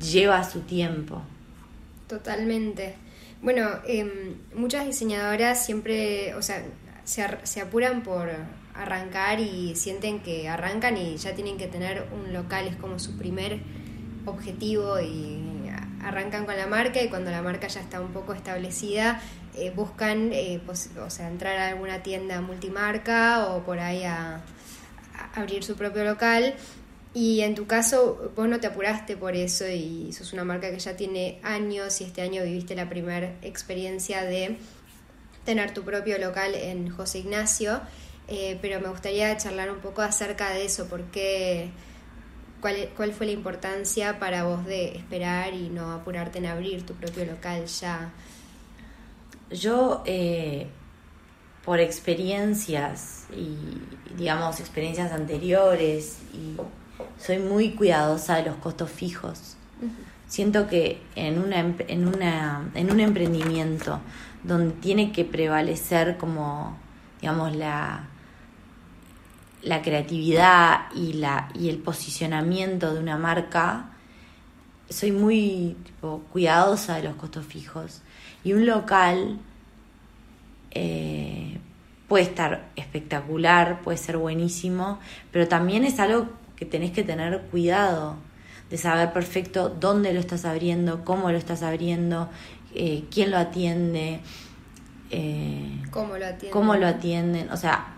lleva 0.00 0.42
su 0.44 0.60
tiempo. 0.60 1.22
Totalmente. 2.08 2.96
Bueno, 3.40 3.68
eh, 3.86 4.36
muchas 4.54 4.86
diseñadoras 4.86 5.64
siempre, 5.64 6.34
o 6.34 6.42
sea, 6.42 6.64
se, 7.04 7.26
se 7.44 7.60
apuran 7.60 8.02
por 8.02 8.28
arrancar 8.74 9.40
y 9.40 9.74
sienten 9.76 10.20
que 10.20 10.48
arrancan 10.48 10.96
y 10.96 11.16
ya 11.16 11.34
tienen 11.34 11.58
que 11.58 11.66
tener 11.66 12.06
un 12.12 12.32
local, 12.32 12.66
es 12.66 12.76
como 12.76 12.98
su 12.98 13.16
primer 13.16 13.60
objetivo 14.26 15.00
y 15.00 15.61
arrancan 16.02 16.46
con 16.46 16.56
la 16.56 16.66
marca 16.66 17.02
y 17.02 17.08
cuando 17.08 17.30
la 17.30 17.42
marca 17.42 17.68
ya 17.68 17.80
está 17.80 18.00
un 18.00 18.12
poco 18.12 18.32
establecida 18.32 19.20
eh, 19.54 19.70
buscan 19.70 20.32
eh, 20.32 20.62
o 20.66 21.10
sea, 21.10 21.28
entrar 21.28 21.58
a 21.58 21.68
alguna 21.68 22.02
tienda 22.02 22.40
multimarca 22.40 23.48
o 23.48 23.62
por 23.64 23.78
ahí 23.78 24.02
a, 24.04 24.40
abrir 25.34 25.62
su 25.62 25.76
propio 25.76 26.04
local. 26.04 26.54
Y 27.14 27.42
en 27.42 27.54
tu 27.54 27.66
caso, 27.66 28.32
vos 28.34 28.48
no 28.48 28.58
te 28.60 28.66
apuraste 28.66 29.18
por 29.18 29.36
eso 29.36 29.68
y 29.68 30.10
sos 30.14 30.32
una 30.32 30.44
marca 30.44 30.70
que 30.70 30.78
ya 30.78 30.96
tiene 30.96 31.38
años 31.42 32.00
y 32.00 32.04
este 32.04 32.22
año 32.22 32.42
viviste 32.42 32.74
la 32.74 32.88
primera 32.88 33.34
experiencia 33.42 34.24
de 34.24 34.56
tener 35.44 35.74
tu 35.74 35.82
propio 35.82 36.16
local 36.18 36.54
en 36.54 36.88
José 36.88 37.18
Ignacio, 37.18 37.82
eh, 38.28 38.58
pero 38.62 38.80
me 38.80 38.88
gustaría 38.88 39.36
charlar 39.36 39.70
un 39.70 39.80
poco 39.80 40.00
acerca 40.00 40.50
de 40.50 40.64
eso, 40.64 40.86
porque 40.88 41.68
cuál, 42.62 42.88
cuál 42.96 43.12
fue 43.12 43.26
la 43.26 43.32
importancia 43.32 44.18
para 44.18 44.44
vos 44.44 44.64
de 44.64 44.96
esperar 44.96 45.52
y 45.52 45.68
no 45.68 45.92
apurarte 45.92 46.38
en 46.38 46.46
abrir 46.46 46.86
tu 46.86 46.94
propio 46.94 47.26
local 47.26 47.66
ya. 47.66 48.10
Yo, 49.50 50.02
eh, 50.06 50.68
por 51.64 51.80
experiencias 51.80 53.26
y, 53.36 53.56
digamos, 54.16 54.60
experiencias 54.60 55.12
anteriores 55.12 56.18
y 56.32 56.56
soy 57.20 57.38
muy 57.38 57.72
cuidadosa 57.72 58.36
de 58.36 58.44
los 58.44 58.56
costos 58.56 58.90
fijos. 58.90 59.56
Siento 60.26 60.66
que 60.66 61.02
en, 61.14 61.38
una, 61.38 61.58
en, 61.58 62.08
una, 62.08 62.70
en 62.74 62.90
un 62.90 63.00
emprendimiento 63.00 64.00
donde 64.42 64.74
tiene 64.76 65.12
que 65.12 65.24
prevalecer 65.24 66.16
como, 66.16 66.78
digamos, 67.20 67.54
la, 67.54 68.08
la 69.62 69.82
creatividad 69.82 70.92
y, 70.94 71.14
la, 71.14 71.48
y 71.54 71.68
el 71.68 71.78
posicionamiento 71.78 72.92
de 72.92 73.00
una 73.00 73.16
marca, 73.16 73.90
soy 74.88 75.12
muy 75.12 75.76
cuidadosa 76.32 76.96
de 76.96 77.04
los 77.04 77.14
costos 77.14 77.46
fijos. 77.46 78.02
Y 78.44 78.52
un 78.52 78.66
local 78.66 79.38
eh, 80.72 81.58
puede 82.08 82.24
estar 82.24 82.68
espectacular, 82.76 83.80
puede 83.82 83.98
ser 83.98 84.18
buenísimo, 84.18 84.98
pero 85.30 85.48
también 85.48 85.84
es 85.84 85.98
algo 86.00 86.28
que 86.56 86.66
tenés 86.66 86.90
que 86.90 87.04
tener 87.04 87.42
cuidado 87.50 88.16
de 88.68 88.78
saber 88.78 89.12
perfecto 89.12 89.68
dónde 89.68 90.12
lo 90.12 90.20
estás 90.20 90.44
abriendo, 90.44 91.04
cómo 91.04 91.30
lo 91.30 91.38
estás 91.38 91.62
abriendo, 91.62 92.30
eh, 92.74 93.04
quién 93.10 93.30
lo 93.30 93.38
atiende, 93.38 94.20
eh, 95.10 95.82
¿Cómo, 95.90 96.16
lo 96.16 96.24
atienden? 96.26 96.50
cómo 96.50 96.76
lo 96.76 96.86
atienden. 96.86 97.50
O 97.50 97.56
sea, 97.56 97.94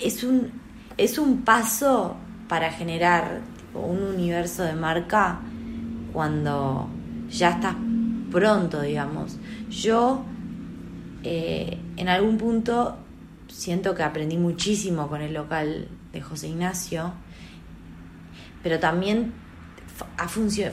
es 0.00 0.24
un, 0.24 0.50
es 0.96 1.18
un 1.18 1.42
paso 1.42 2.16
para 2.48 2.70
generar 2.70 3.40
un 3.74 4.02
universo 4.02 4.62
de 4.62 4.74
marca 4.74 5.40
cuando 6.12 6.88
ya 7.30 7.50
estás 7.50 7.74
pronto, 8.30 8.80
digamos. 8.80 9.38
Yo 9.70 10.24
eh, 11.22 11.78
en 11.96 12.08
algún 12.08 12.38
punto 12.38 12.96
siento 13.48 13.94
que 13.94 14.02
aprendí 14.02 14.36
muchísimo 14.36 15.08
con 15.08 15.22
el 15.22 15.34
local 15.34 15.88
de 16.12 16.20
José 16.20 16.48
Ignacio, 16.48 17.12
pero 18.62 18.78
también 18.78 19.32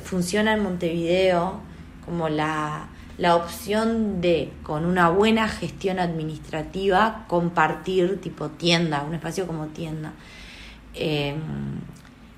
funciona 0.04 0.54
en 0.54 0.64
Montevideo 0.64 1.62
como 2.06 2.30
la, 2.30 2.88
opción 3.36 4.20
de, 4.20 4.52
con 4.64 4.86
una 4.86 5.10
buena 5.10 5.48
gestión 5.48 6.00
administrativa, 6.00 7.26
compartir 7.28 8.20
tipo 8.20 8.50
tienda, 8.50 9.04
un 9.04 9.14
espacio 9.14 9.46
como 9.46 9.68
tienda. 9.68 10.14
Em, 10.94 11.40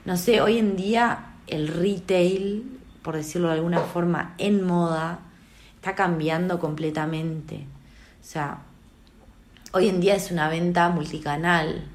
no 0.05 0.17
sé, 0.17 0.41
hoy 0.41 0.57
en 0.57 0.75
día 0.75 1.35
el 1.47 1.67
retail, 1.67 2.79
por 3.01 3.15
decirlo 3.15 3.47
de 3.47 3.55
alguna 3.55 3.79
forma, 3.79 4.35
en 4.37 4.63
moda, 4.63 5.19
está 5.75 5.95
cambiando 5.95 6.59
completamente. 6.59 7.65
O 8.21 8.25
sea, 8.25 8.59
hoy 9.73 9.89
en 9.89 9.99
día 9.99 10.15
es 10.15 10.31
una 10.31 10.49
venta 10.49 10.89
multicanal. 10.89 11.85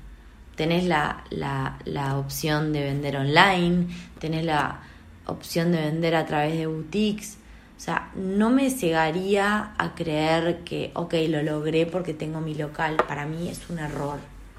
Tenés 0.57 0.85
la, 0.85 1.24
la, 1.31 2.18
opción 2.18 2.72
de 2.72 2.83
vender 2.83 3.16
online, 3.16 3.87
tenés 4.18 4.44
la 4.44 4.81
opción 5.27 5.72
de 5.72 5.81
vender 5.81 6.16
a 6.16 6.27
través 6.27 6.57
de 6.57 6.66
boutiques. 6.66 7.38
O 7.79 7.81
sea, 7.81 8.11
no 8.17 8.51
me 8.51 8.71
cegaría 8.71 9.73
a 9.79 9.95
creer 9.95 10.64
que, 10.64 10.91
ok, 10.95 11.14
lo 11.29 11.45
logré 11.45 11.87
porque 11.87 12.12
tengo 12.12 12.41
mi 12.41 12.57
local. 12.57 12.97
Para 13.07 13.25
mí 13.25 13.49
es 13.49 13.71
un 13.71 13.79
error. 13.79 14.19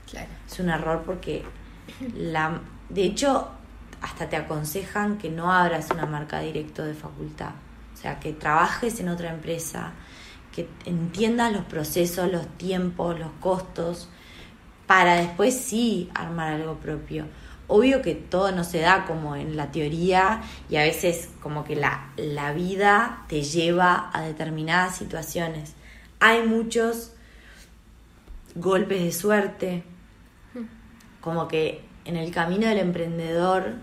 Claro. 0.09 0.29
Es 0.49 0.57
un 0.59 0.69
error 0.69 1.03
porque, 1.05 1.43
la, 2.15 2.61
de 2.87 3.03
hecho, 3.03 3.49
hasta 4.01 4.29
te 4.29 4.37
aconsejan 4.37 5.17
que 5.17 5.29
no 5.29 5.51
abras 5.51 5.89
una 5.91 6.05
marca 6.05 6.39
directo 6.39 6.85
de 6.85 6.93
facultad. 6.93 7.51
O 7.93 7.97
sea, 7.97 8.21
que 8.21 8.31
trabajes 8.31 9.01
en 9.01 9.09
otra 9.09 9.31
empresa, 9.31 9.91
que 10.55 10.69
entiendas 10.85 11.51
los 11.51 11.65
procesos, 11.65 12.31
los 12.31 12.47
tiempos, 12.57 13.19
los 13.19 13.31
costos, 13.41 14.07
para 14.87 15.15
después 15.15 15.59
sí 15.59 16.09
armar 16.15 16.53
algo 16.53 16.75
propio. 16.75 17.25
Obvio 17.69 18.01
que 18.01 18.15
todo 18.15 18.51
no 18.51 18.65
se 18.65 18.79
da 18.79 19.05
como 19.05 19.37
en 19.37 19.55
la 19.55 19.71
teoría 19.71 20.41
y 20.69 20.75
a 20.75 20.81
veces 20.81 21.29
como 21.41 21.63
que 21.63 21.77
la, 21.77 22.11
la 22.17 22.51
vida 22.51 23.23
te 23.29 23.43
lleva 23.43 24.09
a 24.11 24.21
determinadas 24.21 24.97
situaciones. 24.97 25.75
Hay 26.19 26.45
muchos 26.45 27.13
golpes 28.55 29.01
de 29.01 29.13
suerte, 29.13 29.83
como 31.21 31.47
que 31.47 31.81
en 32.03 32.17
el 32.17 32.31
camino 32.31 32.67
del 32.67 32.79
emprendedor 32.79 33.75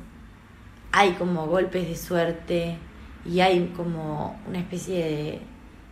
hay 0.92 1.12
como 1.12 1.46
golpes 1.46 1.88
de 1.88 1.96
suerte 1.96 2.76
y 3.24 3.40
hay 3.40 3.72
como 3.74 4.38
una 4.46 4.58
especie 4.58 5.04
de 5.04 5.40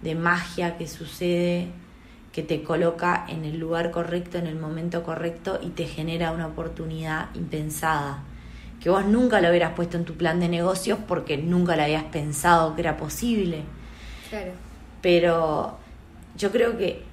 de 0.05 0.15
magia 0.15 0.77
que 0.77 0.87
sucede, 0.87 1.69
que 2.35 2.43
te 2.43 2.65
coloca 2.65 3.27
en 3.29 3.45
el 3.45 3.59
lugar 3.61 3.93
correcto, 3.93 4.39
en 4.39 4.49
el 4.49 4.57
momento 4.57 5.05
correcto 5.05 5.61
y 5.63 5.69
te 5.69 5.87
genera 5.87 6.33
una 6.33 6.49
oportunidad 6.49 7.29
impensada, 7.37 8.25
que 8.81 8.91
vos 8.91 9.07
nunca 9.07 9.41
lo 9.41 9.51
hubieras 9.51 9.75
puesto 9.75 9.97
en 9.97 10.05
tu 10.05 10.15
plan 10.15 10.41
de 10.41 10.49
negocios 10.49 10.99
porque 11.07 11.39
nunca 11.39 11.77
lo 11.77 11.85
habías 11.85 12.03
pensado 12.03 12.75
que 12.75 12.81
era 12.81 12.97
posible. 12.97 13.63
Claro. 14.29 14.51
Pero 15.01 15.79
yo 16.37 16.51
creo 16.51 16.77
que 16.77 17.05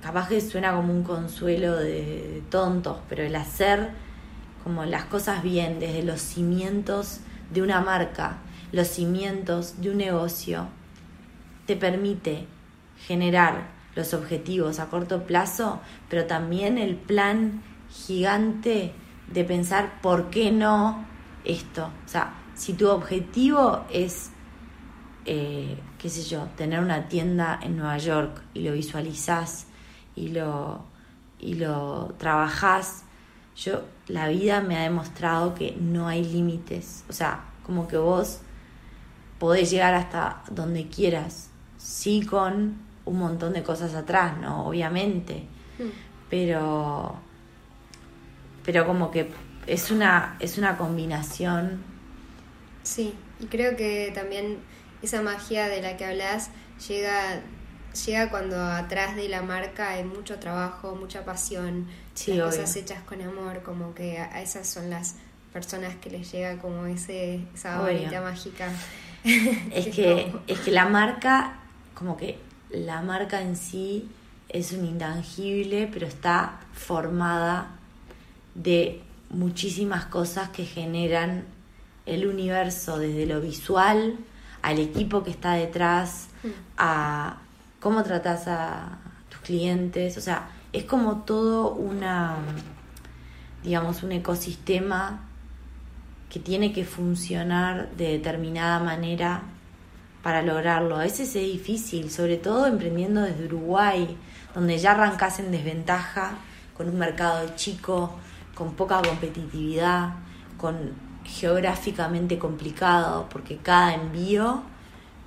capaz 0.00 0.28
que 0.28 0.40
suena 0.40 0.74
como 0.74 0.90
un 0.90 1.02
consuelo 1.02 1.76
de, 1.76 2.42
tontos, 2.48 2.96
pero 3.10 3.24
el 3.24 3.36
hacer 3.36 3.90
como 4.64 4.86
las 4.86 5.04
cosas 5.04 5.42
bien 5.42 5.80
desde 5.80 6.02
los 6.02 6.22
cimientos 6.22 7.20
de 7.52 7.60
una 7.60 7.82
marca, 7.82 8.38
los 8.72 8.88
cimientos 8.88 9.82
de 9.82 9.90
un 9.90 9.98
negocio, 9.98 10.68
te 11.66 11.76
permite 11.76 12.46
generar 13.06 13.75
los 13.96 14.14
objetivos 14.14 14.78
a 14.78 14.86
corto 14.86 15.24
plazo, 15.24 15.80
pero 16.08 16.26
también 16.26 16.78
el 16.78 16.94
plan 16.94 17.62
gigante 17.90 18.92
de 19.32 19.44
pensar 19.44 20.00
por 20.02 20.30
qué 20.30 20.52
no 20.52 21.04
esto. 21.44 21.90
O 22.04 22.08
sea, 22.08 22.34
si 22.54 22.74
tu 22.74 22.88
objetivo 22.88 23.84
es, 23.90 24.30
eh, 25.24 25.78
qué 25.98 26.08
sé 26.10 26.22
yo, 26.22 26.44
tener 26.56 26.80
una 26.80 27.08
tienda 27.08 27.58
en 27.62 27.76
Nueva 27.76 27.96
York 27.96 28.42
y 28.52 28.60
lo 28.60 28.72
visualizás 28.72 29.66
y 30.14 30.28
lo, 30.28 30.84
y 31.40 31.54
lo 31.54 32.14
trabajás, 32.18 33.04
yo, 33.56 33.82
la 34.08 34.28
vida 34.28 34.60
me 34.60 34.76
ha 34.76 34.82
demostrado 34.82 35.54
que 35.54 35.74
no 35.80 36.06
hay 36.06 36.22
límites. 36.22 37.04
O 37.08 37.14
sea, 37.14 37.46
como 37.64 37.88
que 37.88 37.96
vos 37.96 38.40
podés 39.38 39.70
llegar 39.70 39.94
hasta 39.94 40.42
donde 40.50 40.88
quieras 40.88 41.50
sí 41.78 42.22
con 42.22 42.85
un 43.06 43.18
montón 43.18 43.54
de 43.54 43.62
cosas 43.62 43.94
atrás, 43.94 44.36
¿no? 44.38 44.66
Obviamente. 44.66 45.44
Hmm. 45.78 45.90
Pero. 46.28 47.16
Pero 48.64 48.86
como 48.86 49.10
que 49.10 49.30
es 49.66 49.90
una, 49.90 50.36
es 50.40 50.58
una 50.58 50.76
combinación. 50.76 51.82
Sí, 52.82 53.14
y 53.40 53.46
creo 53.46 53.76
que 53.76 54.12
también 54.14 54.58
esa 55.02 55.22
magia 55.22 55.68
de 55.68 55.82
la 55.82 55.96
que 55.96 56.04
hablas 56.04 56.50
llega, 56.88 57.40
llega 58.04 58.30
cuando 58.30 58.60
atrás 58.60 59.16
de 59.16 59.28
la 59.28 59.42
marca 59.42 59.90
hay 59.90 60.04
mucho 60.04 60.38
trabajo, 60.38 60.94
mucha 60.94 61.24
pasión, 61.24 61.86
las 62.26 62.54
cosas 62.54 62.76
hechas 62.76 63.02
con 63.02 63.22
amor, 63.22 63.62
como 63.62 63.94
que 63.94 64.18
a, 64.18 64.42
esas 64.42 64.68
son 64.68 64.90
las 64.90 65.16
personas 65.52 65.94
que 65.96 66.10
les 66.10 66.30
llega 66.30 66.58
como 66.58 66.86
ese, 66.86 67.40
esa 67.54 67.80
varita 67.80 68.20
mágica. 68.20 68.68
Es 69.24 69.86
que, 69.94 70.32
es 70.46 70.60
que 70.60 70.70
la 70.70 70.86
marca 70.86 71.58
como 71.94 72.16
que 72.16 72.38
la 72.70 73.02
marca 73.02 73.40
en 73.40 73.56
sí 73.56 74.08
es 74.48 74.72
un 74.72 74.84
intangible, 74.84 75.88
pero 75.92 76.06
está 76.06 76.60
formada 76.72 77.68
de 78.54 79.02
muchísimas 79.30 80.06
cosas 80.06 80.50
que 80.50 80.64
generan 80.64 81.44
el 82.06 82.26
universo, 82.26 82.98
desde 82.98 83.26
lo 83.26 83.40
visual, 83.40 84.16
al 84.62 84.78
equipo 84.78 85.22
que 85.22 85.30
está 85.30 85.54
detrás, 85.54 86.28
mm. 86.42 86.48
a 86.78 87.38
cómo 87.80 88.02
tratas 88.02 88.46
a 88.46 88.98
tus 89.28 89.40
clientes, 89.40 90.16
o 90.16 90.20
sea, 90.20 90.48
es 90.72 90.84
como 90.84 91.22
todo 91.22 91.72
una, 91.72 92.36
digamos, 93.62 94.02
un 94.02 94.12
ecosistema 94.12 95.20
que 96.30 96.40
tiene 96.40 96.72
que 96.72 96.84
funcionar 96.84 97.90
de 97.96 98.12
determinada 98.12 98.80
manera 98.80 99.42
para 100.26 100.42
lograrlo. 100.42 100.96
A 100.96 101.04
veces 101.04 101.36
es 101.36 101.44
difícil, 101.44 102.10
sobre 102.10 102.36
todo 102.36 102.66
emprendiendo 102.66 103.20
desde 103.20 103.44
Uruguay, 103.44 104.16
donde 104.56 104.76
ya 104.76 104.90
arrancas 104.90 105.38
en 105.38 105.52
desventaja, 105.52 106.32
con 106.76 106.88
un 106.88 106.98
mercado 106.98 107.48
chico, 107.54 108.12
con 108.52 108.74
poca 108.74 109.00
competitividad, 109.02 110.14
con 110.56 110.94
geográficamente 111.22 112.40
complicado, 112.40 113.28
porque 113.30 113.58
cada 113.58 113.94
envío, 113.94 114.64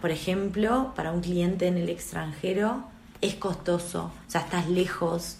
por 0.01 0.11
ejemplo, 0.11 0.91
para 0.97 1.13
un 1.13 1.21
cliente 1.21 1.67
en 1.67 1.77
el 1.77 1.87
extranjero, 1.87 2.83
es 3.21 3.35
costoso, 3.35 4.11
o 4.27 4.29
sea, 4.29 4.41
estás 4.41 4.67
lejos. 4.67 5.37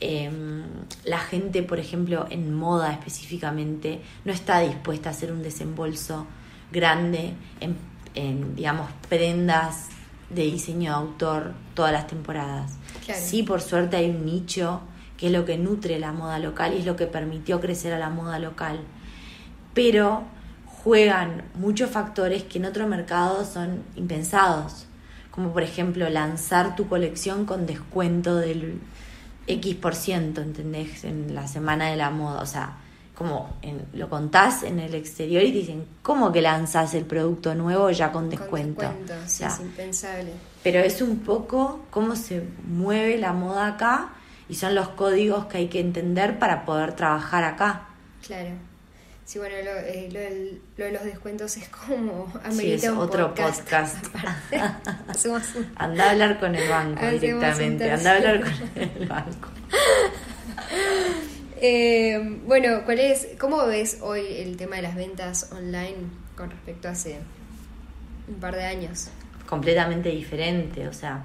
Em, 0.00 0.64
la 1.04 1.20
gente, 1.20 1.62
por 1.62 1.78
ejemplo, 1.78 2.26
en 2.28 2.52
moda 2.52 2.90
específicamente, 2.90 4.00
no 4.24 4.32
está 4.32 4.58
dispuesta 4.58 5.10
a 5.10 5.12
hacer 5.12 5.30
un 5.30 5.44
desembolso 5.44 6.26
grande 6.72 7.34
en 7.60 7.89
en, 8.14 8.54
digamos, 8.56 8.90
prendas 9.08 9.88
de 10.30 10.42
diseño 10.42 10.90
de 10.90 10.96
autor 10.96 11.54
todas 11.74 11.92
las 11.92 12.06
temporadas. 12.06 12.72
Sí, 13.14 13.42
por 13.42 13.60
suerte 13.60 13.96
hay 13.96 14.10
un 14.10 14.24
nicho 14.24 14.80
que 15.16 15.26
es 15.26 15.32
lo 15.32 15.44
que 15.44 15.58
nutre 15.58 15.98
la 15.98 16.12
moda 16.12 16.38
local 16.38 16.74
y 16.74 16.78
es 16.78 16.86
lo 16.86 16.96
que 16.96 17.06
permitió 17.06 17.60
crecer 17.60 17.92
a 17.92 17.98
la 17.98 18.08
moda 18.08 18.38
local. 18.38 18.80
Pero 19.74 20.22
juegan 20.64 21.44
muchos 21.54 21.90
factores 21.90 22.44
que 22.44 22.58
en 22.58 22.64
otro 22.64 22.86
mercado 22.86 23.44
son 23.44 23.82
impensados, 23.96 24.86
como 25.30 25.52
por 25.52 25.62
ejemplo 25.62 26.08
lanzar 26.08 26.76
tu 26.76 26.88
colección 26.88 27.44
con 27.44 27.66
descuento 27.66 28.36
del 28.36 28.80
X 29.46 29.74
por 29.74 29.94
ciento, 29.94 30.40
¿entendés? 30.40 31.04
En 31.04 31.34
la 31.34 31.48
semana 31.48 31.90
de 31.90 31.96
la 31.96 32.10
moda, 32.10 32.40
o 32.40 32.46
sea, 32.46 32.76
como 33.20 33.54
en, 33.60 33.84
lo 33.92 34.08
contás 34.08 34.62
en 34.62 34.80
el 34.80 34.94
exterior 34.94 35.42
y 35.42 35.52
te 35.52 35.58
dicen, 35.58 35.84
¿cómo 36.00 36.32
que 36.32 36.40
lanzas 36.40 36.94
el 36.94 37.04
producto 37.04 37.54
nuevo 37.54 37.90
ya 37.90 38.12
con 38.12 38.30
descuento? 38.30 38.86
Con 38.86 39.06
descuento, 39.06 39.28
sí, 39.28 39.44
es 39.44 39.60
impensable. 39.60 40.32
Pero 40.62 40.78
es 40.78 41.02
un 41.02 41.18
poco 41.18 41.84
cómo 41.90 42.16
se 42.16 42.42
mueve 42.66 43.18
la 43.18 43.34
moda 43.34 43.66
acá 43.66 44.14
y 44.48 44.54
son 44.54 44.74
los 44.74 44.88
códigos 44.88 45.44
que 45.44 45.58
hay 45.58 45.68
que 45.68 45.80
entender 45.80 46.38
para 46.38 46.64
poder 46.64 46.94
trabajar 46.94 47.44
acá. 47.44 47.88
Claro. 48.26 48.52
Sí, 49.26 49.38
bueno, 49.38 49.56
lo, 49.66 49.78
eh, 49.80 50.58
lo, 50.78 50.84
de 50.86 50.90
los 50.90 51.04
descuentos 51.04 51.58
es 51.58 51.68
como 51.68 52.32
sí, 52.52 52.72
es 52.72 52.88
otro 52.88 53.34
podcast. 53.34 54.02
Anda 55.76 56.04
a 56.06 56.10
hablar 56.12 56.40
con 56.40 56.54
el 56.54 56.66
banco 56.70 57.06
directamente. 57.06 57.90
Anda 57.90 58.12
a 58.12 58.16
hablar 58.16 58.40
con 58.40 58.82
el 58.82 59.06
banco. 59.06 59.48
Eh, 61.62 62.40
bueno, 62.46 62.84
¿cuál 62.86 63.00
es, 63.00 63.28
¿cómo 63.38 63.66
ves 63.66 63.98
hoy 64.00 64.22
el 64.26 64.56
tema 64.56 64.76
de 64.76 64.82
las 64.82 64.94
ventas 64.94 65.50
online 65.52 66.08
con 66.34 66.50
respecto 66.50 66.88
a 66.88 66.92
hace 66.92 67.18
un 68.28 68.36
par 68.36 68.56
de 68.56 68.64
años? 68.64 69.08
Completamente 69.46 70.08
diferente, 70.08 70.88
o 70.88 70.92
sea, 70.94 71.24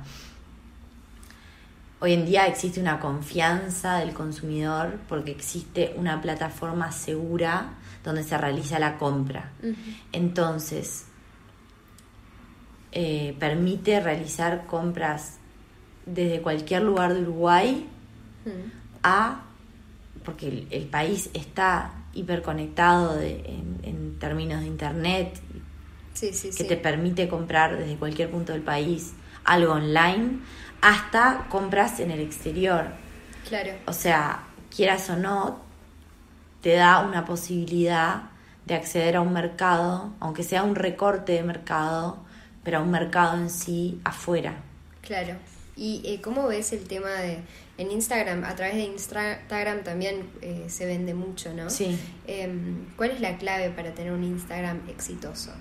hoy 2.01 2.11
en 2.11 2.25
día 2.25 2.47
existe 2.47 2.81
una 2.81 2.99
confianza 2.99 3.99
del 3.99 4.13
consumidor 4.13 4.99
porque 5.07 5.31
existe 5.31 5.93
una 5.95 6.21
plataforma 6.21 6.91
segura 6.91 7.75
donde 8.03 8.23
se 8.23 8.38
realiza 8.38 8.77
la 8.77 8.97
compra. 8.97 9.53
Entonces, 10.11 11.05
eh, 12.91 13.38
permite 13.39 14.01
realizar 14.01 14.65
compras 14.65 15.38
desde 16.05 16.41
cualquier 16.41 16.81
lugar 16.81 17.13
de 17.13 17.21
Uruguay 17.21 17.88
a 19.01 19.44
porque 20.26 20.67
el, 20.69 20.86
país 20.88 21.30
está 21.34 21.93
hiperconectado 22.13 23.21
en, 23.21 24.17
términos 24.19 24.61
de 24.61 24.67
internet, 24.67 25.39
que 26.19 26.63
te 26.63 26.78
permite 26.78 27.28
comprar 27.28 27.78
desde 27.78 27.95
cualquier 27.97 28.32
punto 28.32 28.53
del 28.53 28.61
país 28.61 29.13
algo 29.43 29.73
online, 29.73 30.39
hasta 30.82 31.47
compras 31.49 31.99
en 31.99 32.11
el 32.11 32.21
exterior. 32.21 32.88
Claro. 33.47 33.73
O 33.86 33.93
sea, 33.93 34.43
quieras 34.76 35.09
o 35.09 35.17
no, 35.17 35.59
te 36.61 36.73
da 36.73 37.01
una 37.01 37.26
posibilidad 37.26 38.23
de 38.65 38.76
acceder 38.76 39.17
a 39.17 39.21
un 39.21 39.34
mercado, 39.34 40.13
aunque 40.19 40.43
sea 40.43 40.63
un 40.63 40.76
recorte 40.76 41.34
de 41.34 41.43
mercado, 41.43 42.17
pero 42.63 42.80
a 42.80 42.82
un 42.82 42.89
mercado 42.89 43.38
en 43.38 43.49
sí 43.49 43.99
afuera. 44.03 44.55
Claro. 45.01 45.36
¿Y 45.76 46.01
eh, 46.05 46.21
cómo 46.21 46.47
ves 46.47 46.73
el 46.73 46.88
tema 46.88 47.11
de 47.11 47.39
en 47.78 47.91
Instagram? 47.91 48.43
A 48.43 48.55
través 48.55 48.76
de 48.76 48.84
Instagram 48.84 49.84
también 49.84 50.30
eh, 50.41 50.65
se 50.67 50.86
vende 50.86 51.13
mucho, 51.13 51.53
¿no? 51.53 51.69
Sí. 51.69 51.97
Em, 52.28 52.86
¿Cuál 52.95 53.11
es 53.11 53.21
la 53.21 53.38
clave 53.38 53.69
para 53.69 53.93
tener 53.93 54.13
un 54.13 54.23
Instagram 54.23 54.82
exitoso? 54.88 55.51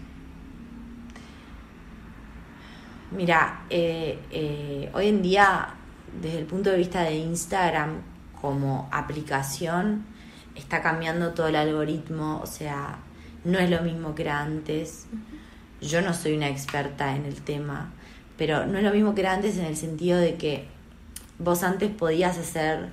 Mira, 3.10 3.64
eh, 3.70 4.90
hoy 4.92 5.08
en 5.08 5.22
día, 5.22 5.74
desde 6.20 6.38
el 6.38 6.46
punto 6.46 6.70
de 6.70 6.78
vista 6.78 7.02
de 7.02 7.14
Instagram 7.14 8.02
como 8.40 8.88
aplicación, 8.92 10.04
está 10.54 10.82
cambiando 10.82 11.32
todo 11.32 11.48
el 11.48 11.56
algoritmo, 11.56 12.40
o 12.42 12.46
sea, 12.46 12.98
no 13.44 13.58
es 13.58 13.70
lo 13.70 13.82
mismo 13.82 14.14
que 14.14 14.22
era 14.22 14.40
antes. 14.40 15.06
Yo 15.80 16.00
no 16.00 16.14
soy 16.14 16.36
una 16.36 16.48
experta 16.48 17.14
en 17.14 17.24
el 17.24 17.42
tema 17.42 17.92
pero 18.36 18.66
no 18.66 18.78
es 18.78 18.84
lo 18.84 18.90
mismo 18.90 19.14
que 19.14 19.20
era 19.20 19.32
antes 19.32 19.58
en 19.58 19.66
el 19.66 19.76
sentido 19.76 20.18
de 20.18 20.34
que 20.34 20.66
vos 21.38 21.62
antes 21.62 21.90
podías 21.90 22.38
hacer 22.38 22.90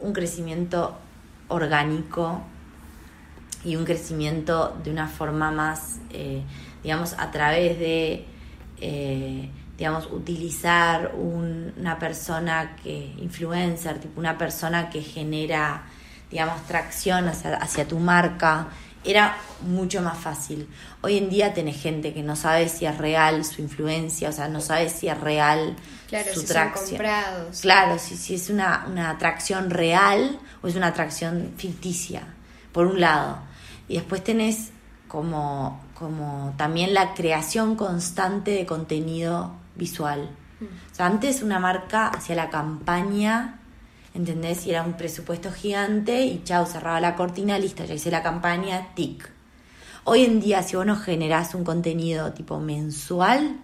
un 0.00 0.12
crecimiento 0.12 0.96
orgánico 1.48 2.42
y 3.64 3.76
un 3.76 3.84
crecimiento 3.84 4.76
de 4.84 4.90
una 4.90 5.08
forma 5.08 5.50
más, 5.50 5.98
eh, 6.10 6.42
digamos, 6.82 7.14
a 7.18 7.30
través 7.30 7.78
de, 7.78 8.24
eh, 8.80 9.50
digamos, 9.76 10.08
utilizar 10.12 11.12
una 11.16 11.98
persona 11.98 12.76
que, 12.82 13.14
influencer, 13.18 13.98
tipo 13.98 14.20
una 14.20 14.38
persona 14.38 14.90
que 14.90 15.02
genera, 15.02 15.82
digamos, 16.30 16.62
tracción 16.66 17.28
hacia, 17.28 17.56
hacia 17.56 17.86
tu 17.86 17.98
marca 17.98 18.68
era 19.04 19.36
mucho 19.62 20.02
más 20.02 20.18
fácil. 20.18 20.68
Hoy 21.00 21.18
en 21.18 21.30
día 21.30 21.54
tenés 21.54 21.80
gente 21.80 22.12
que 22.12 22.22
no 22.22 22.36
sabe 22.36 22.68
si 22.68 22.86
es 22.86 22.96
real 22.98 23.44
su 23.44 23.62
influencia, 23.62 24.28
o 24.28 24.32
sea, 24.32 24.48
no 24.48 24.60
sabe 24.60 24.88
si 24.88 25.08
es 25.08 25.18
real 25.20 25.76
su 26.32 26.44
tracción. 26.44 26.98
Claro, 27.60 27.98
si, 27.98 28.16
si 28.16 28.34
es 28.34 28.50
una, 28.50 28.86
una 28.88 29.10
atracción 29.10 29.70
real 29.70 30.38
o 30.62 30.68
es 30.68 30.76
una 30.76 30.88
atracción 30.88 31.52
ficticia, 31.56 32.22
por 32.72 32.86
un 32.86 33.00
lado. 33.00 33.38
Y 33.88 33.94
después 33.94 34.22
tenés 34.22 34.70
como, 35.06 35.80
como 35.94 36.54
también 36.56 36.94
la 36.94 37.14
creación 37.14 37.76
constante 37.76 38.52
de 38.52 38.66
contenido 38.66 39.52
visual. 39.74 40.30
Mm. 40.60 40.64
O 40.64 40.94
sea, 40.94 41.06
antes 41.06 41.42
una 41.42 41.58
marca 41.58 42.08
hacía 42.08 42.36
la 42.36 42.50
campaña 42.50 43.57
¿entendés? 44.18 44.66
Y 44.66 44.70
era 44.70 44.82
un 44.82 44.94
presupuesto 44.94 45.52
gigante 45.52 46.24
y 46.24 46.42
chao, 46.42 46.66
cerraba 46.66 47.00
la 47.00 47.14
cortina, 47.14 47.56
listo, 47.58 47.84
ya 47.84 47.94
hice 47.94 48.10
la 48.10 48.22
campaña, 48.22 48.88
tic. 48.94 49.30
Hoy 50.04 50.24
en 50.24 50.40
día, 50.40 50.62
si 50.62 50.74
vos 50.76 50.84
no 50.84 50.96
generás 50.96 51.54
un 51.54 51.62
contenido 51.62 52.32
tipo 52.32 52.58
mensual 52.58 53.60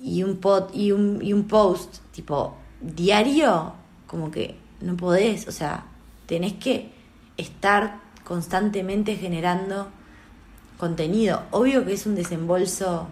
y 0.00 0.22
un, 0.22 0.36
pod, 0.36 0.72
y 0.72 0.92
un, 0.92 1.20
y 1.20 1.32
un 1.32 1.48
post 1.48 1.96
tipo 2.12 2.56
diario, 2.80 3.74
como 4.06 4.30
que 4.30 4.56
no 4.80 4.96
podés, 4.96 5.48
o 5.48 5.52
sea, 5.52 5.86
tenés 6.26 6.52
que 6.54 6.92
estar 7.36 7.98
constantemente 8.22 9.16
generando 9.16 9.88
contenido. 10.78 11.42
Obvio 11.50 11.84
que 11.84 11.94
es 11.94 12.06
un 12.06 12.14
desembolso 12.14 13.08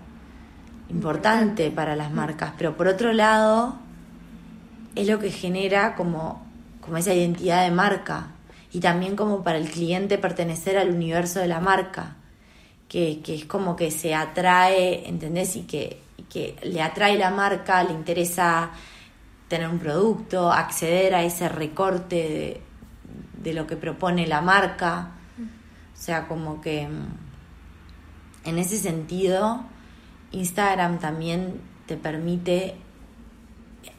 importante 0.89 1.71
para 1.73 1.97
las 1.97 2.13
marcas, 2.13 2.53
pero 2.57 2.77
por 2.77 2.87
otro 2.87 3.13
lado, 3.13 3.77
es 4.95 5.09
lo 5.09 5.19
que 5.19 5.31
genera 5.31 5.97
como 5.97 6.44
como 6.85 6.99
esa 6.99 7.14
identidad 7.14 7.64
de 7.64 7.70
marca 7.70 8.26
y 8.72 8.80
también 8.80 9.16
como 9.16 9.43
para 9.43 9.57
el 9.57 9.70
cliente 9.70 10.18
pertenecer 10.18 10.76
al 10.76 10.91
universo 10.91 11.41
de 11.41 11.49
la 11.49 11.61
marca, 11.61 12.16
que, 12.89 13.22
es 13.26 13.47
como 13.47 13.74
que 13.74 13.91
se 13.91 14.14
atrae, 14.14 15.09
¿entendés? 15.09 15.57
Y 15.57 15.62
que, 15.62 16.03
que 16.28 16.57
le 16.62 16.82
atrae 16.82 17.16
la 17.16 17.30
marca, 17.30 17.82
le 17.82 17.93
interesa 17.93 18.70
tener 19.49 19.68
un 19.68 19.78
producto, 19.78 20.53
acceder 20.53 21.14
a 21.14 21.22
ese 21.22 21.49
recorte 21.49 22.16
de, 22.16 22.61
de 23.43 23.55
lo 23.55 23.66
que 23.66 23.76
propone 23.76 24.26
la 24.26 24.43
marca. 24.43 25.12
O 25.39 25.97
sea, 25.97 26.28
como 26.28 26.61
que 26.61 26.87
mm, 26.87 28.49
en 28.49 28.59
ese 28.59 28.76
sentido, 28.76 29.64
Instagram 30.32 30.99
también 30.99 31.61
te 31.87 31.97
permite 31.97 32.76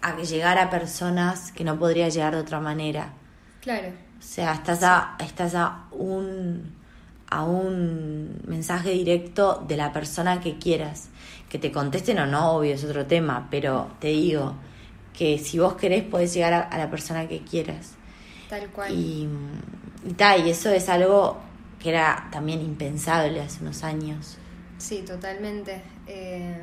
a 0.01 0.15
llegar 0.17 0.57
a 0.57 0.69
personas 0.69 1.51
que 1.51 1.63
no 1.63 1.77
podría 1.77 2.09
llegar 2.09 2.35
de 2.35 2.41
otra 2.41 2.59
manera. 2.59 3.13
Claro. 3.61 3.89
O 4.19 4.21
sea, 4.21 4.53
estás 4.53 4.83
a, 4.83 5.15
estás 5.19 5.55
a 5.55 5.85
un 5.91 6.75
a 7.29 7.43
un 7.43 8.41
mensaje 8.47 8.91
directo 8.91 9.63
de 9.67 9.77
la 9.77 9.91
persona 9.91 10.39
que 10.39 10.57
quieras. 10.57 11.09
Que 11.49 11.59
te 11.59 11.71
contesten 11.71 12.19
o 12.19 12.25
no, 12.25 12.51
obvio, 12.51 12.73
es 12.73 12.83
otro 12.83 13.05
tema, 13.05 13.47
pero 13.49 13.91
te 13.99 14.07
digo 14.07 14.55
que 15.13 15.37
si 15.39 15.59
vos 15.59 15.75
querés 15.75 16.03
podés 16.03 16.33
llegar 16.33 16.67
a, 16.71 16.77
la 16.77 16.89
persona 16.89 17.27
que 17.27 17.41
quieras. 17.41 17.93
Tal 18.49 18.67
cual. 18.69 18.93
Y, 18.93 19.27
y, 20.05 20.13
tal, 20.13 20.45
y 20.45 20.49
eso 20.49 20.69
es 20.69 20.89
algo 20.89 21.37
que 21.79 21.89
era 21.89 22.27
también 22.31 22.61
impensable 22.61 23.41
hace 23.41 23.61
unos 23.61 23.83
años. 23.83 24.37
Sí, 24.77 25.03
totalmente. 25.07 25.81
Eh, 26.07 26.57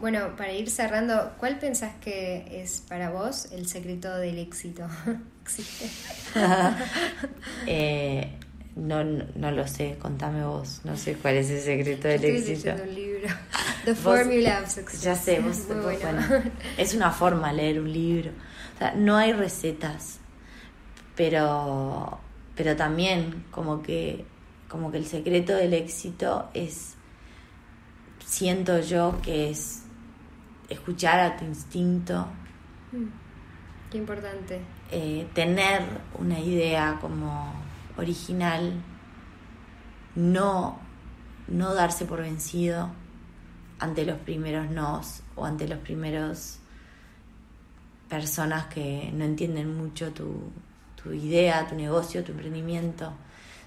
bueno, 0.00 0.34
para 0.36 0.52
ir 0.52 0.68
cerrando, 0.68 1.32
¿cuál 1.38 1.58
pensás 1.58 1.94
que 2.00 2.62
es 2.62 2.82
para 2.88 3.10
vos 3.10 3.48
el 3.52 3.68
secreto 3.68 4.16
del 4.16 4.38
éxito? 4.38 4.86
eh, 7.66 8.32
no, 8.74 9.04
no, 9.04 9.50
lo 9.50 9.66
sé, 9.66 9.96
contame 10.00 10.44
vos. 10.44 10.80
No 10.84 10.96
sé 10.96 11.14
cuál 11.14 11.36
es 11.36 11.50
el 11.50 11.60
secreto 11.60 12.08
del 12.08 12.24
éxito. 12.24 12.70
Estoy 12.70 12.88
un 12.88 12.94
libro. 12.94 13.28
The 13.84 13.94
Formula 13.94 14.60
of 14.62 14.70
Success. 14.70 15.02
Ya 15.02 15.14
sé, 15.14 15.40
vos, 15.40 15.58
es 16.78 16.94
una 16.94 17.10
forma 17.10 17.52
leer 17.52 17.80
un 17.80 17.92
libro. 17.92 18.30
O 18.74 18.78
sea, 18.78 18.94
no 18.94 19.16
hay 19.16 19.32
recetas, 19.32 20.18
pero, 21.16 22.18
pero 22.56 22.76
también 22.76 23.44
como 23.50 23.82
que, 23.82 24.24
como 24.68 24.90
que 24.90 24.98
el 24.98 25.06
secreto 25.06 25.54
del 25.54 25.74
éxito 25.74 26.48
es 26.54 26.96
siento 28.32 28.80
yo 28.80 29.20
que 29.22 29.50
es 29.50 29.82
escuchar 30.70 31.20
a 31.20 31.36
tu 31.36 31.44
instinto. 31.44 32.26
Mm, 32.92 33.08
qué 33.90 33.98
importante. 33.98 34.62
Eh, 34.90 35.28
tener 35.34 35.82
una 36.18 36.40
idea 36.40 36.98
como 37.00 37.52
original, 37.98 38.72
no 40.14 40.80
no 41.48 41.74
darse 41.74 42.06
por 42.06 42.22
vencido 42.22 42.90
ante 43.78 44.06
los 44.06 44.18
primeros 44.18 44.70
nos 44.70 45.22
o 45.36 45.44
ante 45.44 45.68
los 45.68 45.78
primeros 45.80 46.58
personas 48.08 48.66
que 48.66 49.10
no 49.12 49.24
entienden 49.24 49.76
mucho 49.76 50.12
tu, 50.12 50.50
tu 51.02 51.12
idea, 51.12 51.66
tu 51.66 51.74
negocio, 51.74 52.24
tu 52.24 52.32
emprendimiento. 52.32 53.12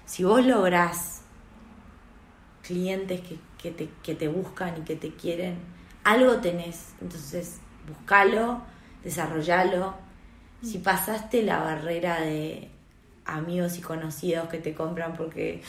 Si 0.04 0.24
vos 0.24 0.44
lográs 0.44 1.22
clientes 2.62 3.20
que, 3.20 3.38
que, 3.60 3.70
te, 3.70 3.88
que 4.02 4.14
te 4.14 4.28
buscan 4.28 4.78
y 4.78 4.80
que 4.82 4.96
te 4.96 5.10
quieren, 5.10 5.56
algo 6.04 6.36
tenés. 6.36 6.94
Entonces, 7.00 7.58
buscalo, 7.88 8.62
desarrollalo. 9.02 9.94
Si 10.62 10.78
pasaste 10.78 11.42
la 11.42 11.58
barrera 11.58 12.20
de 12.20 12.70
amigos 13.26 13.78
y 13.78 13.82
conocidos 13.82 14.48
que 14.48 14.58
te 14.58 14.74
compran 14.74 15.14
porque 15.14 15.62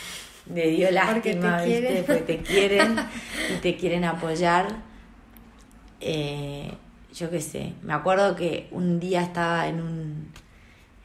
le 0.53 0.69
dio 0.69 0.91
lástima, 0.91 1.57
porque 1.57 1.81
te 1.81 1.93
¿viste? 1.93 2.03
Porque 2.05 2.21
te 2.21 2.43
quieren 2.43 2.95
y 3.53 3.57
te 3.57 3.75
quieren 3.75 4.05
apoyar. 4.05 4.67
Eh, 5.99 6.71
yo 7.13 7.29
qué 7.29 7.41
sé, 7.41 7.73
me 7.81 7.93
acuerdo 7.93 8.35
que 8.35 8.67
un 8.71 8.99
día 8.99 9.23
estaba 9.23 9.67
en 9.67 9.81
un, 9.81 10.31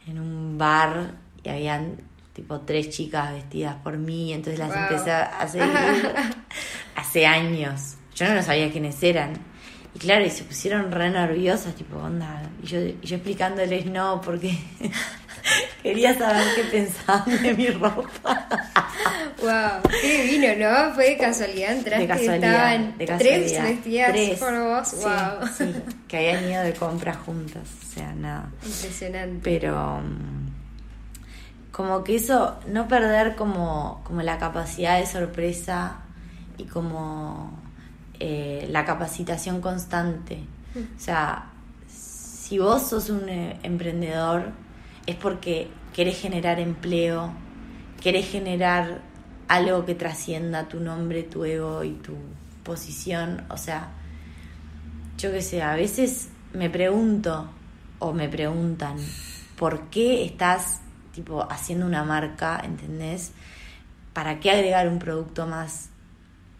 en 0.07 0.19
un 0.19 0.57
bar 0.57 1.15
y 1.43 1.49
habían 1.49 1.97
tipo 2.33 2.61
tres 2.61 2.89
chicas 2.89 3.33
vestidas 3.33 3.75
por 3.83 3.97
mí, 3.97 4.33
entonces 4.33 4.59
las 4.59 4.75
empecé 4.75 5.11
a 5.11 5.47
seguir 5.47 5.69
hace 6.95 7.25
años. 7.25 7.95
Yo 8.15 8.33
no 8.33 8.41
sabía 8.41 8.71
quiénes 8.71 9.01
eran. 9.01 9.53
Y 9.95 9.99
claro, 9.99 10.25
y 10.25 10.29
se 10.29 10.43
pusieron 10.43 10.91
re 10.91 11.09
nerviosas, 11.11 11.75
tipo, 11.75 11.97
onda. 11.97 12.49
Y 12.63 12.67
yo, 12.67 12.79
y 12.79 12.97
yo 13.03 13.17
explicándoles 13.17 13.85
no, 13.85 14.21
porque 14.21 14.57
quería 15.83 16.17
saber 16.17 16.43
qué 16.55 16.63
pensaban 16.63 17.43
de 17.43 17.53
mi 17.53 17.67
ropa. 17.67 18.47
wow, 19.41 19.91
qué 20.01 20.23
divino, 20.23 20.47
¿no? 20.57 20.95
Fue 20.95 21.11
de 21.11 21.17
casualidad, 21.17 21.73
entraste 21.73 22.01
de 22.01 22.07
casualidad, 22.07 22.73
estaban 22.73 22.97
de 22.97 23.05
tres 23.05 23.61
vestidas 23.61 24.11
tres. 24.11 24.39
por 24.39 24.59
vos, 24.59 24.95
wow. 25.03 25.47
Sí, 25.55 25.75
que 26.07 26.17
habían 26.17 26.49
ido 26.49 26.63
de 26.63 26.73
compra 26.73 27.13
juntas, 27.13 27.63
o 27.83 27.93
sea, 27.93 28.13
nada. 28.15 28.49
Impresionante. 28.65 29.41
Pero 29.43 30.01
como 31.73 32.03
que 32.03 32.17
eso, 32.17 32.59
no 32.67 32.87
perder 32.87 33.35
como, 33.35 34.01
como 34.03 34.21
la 34.21 34.37
capacidad 34.37 34.99
de 34.99 35.07
sorpresa 35.07 36.01
y 36.55 36.65
como 36.65 37.51
eh, 38.19 38.67
la 38.69 38.85
capacitación 38.85 39.59
constante. 39.59 40.43
O 40.75 40.99
sea, 40.99 41.49
si 41.87 42.59
vos 42.59 42.83
sos 42.83 43.09
un 43.09 43.27
eh, 43.27 43.59
emprendedor 43.63 44.51
es 45.07 45.15
porque 45.15 45.67
querés 45.93 46.21
generar 46.21 46.59
empleo, 46.59 47.33
querés 47.99 48.29
generar 48.29 49.01
algo 49.47 49.83
que 49.83 49.95
trascienda 49.95 50.67
tu 50.67 50.79
nombre, 50.79 51.23
tu 51.23 51.43
ego 51.43 51.83
y 51.83 51.93
tu 51.93 52.13
posición. 52.63 53.45
O 53.49 53.57
sea, 53.57 53.89
yo 55.17 55.31
qué 55.31 55.41
sé, 55.41 55.63
a 55.63 55.73
veces 55.73 56.29
me 56.53 56.69
pregunto 56.69 57.49
o 57.97 58.13
me 58.13 58.29
preguntan, 58.29 58.97
¿por 59.57 59.89
qué 59.89 60.23
estás 60.23 60.82
tipo 61.13 61.47
haciendo 61.49 61.85
una 61.85 62.03
marca, 62.03 62.59
¿entendés? 62.63 63.31
¿Para 64.13 64.39
qué 64.39 64.51
agregar 64.51 64.87
un 64.87 64.99
producto 64.99 65.47
más 65.47 65.89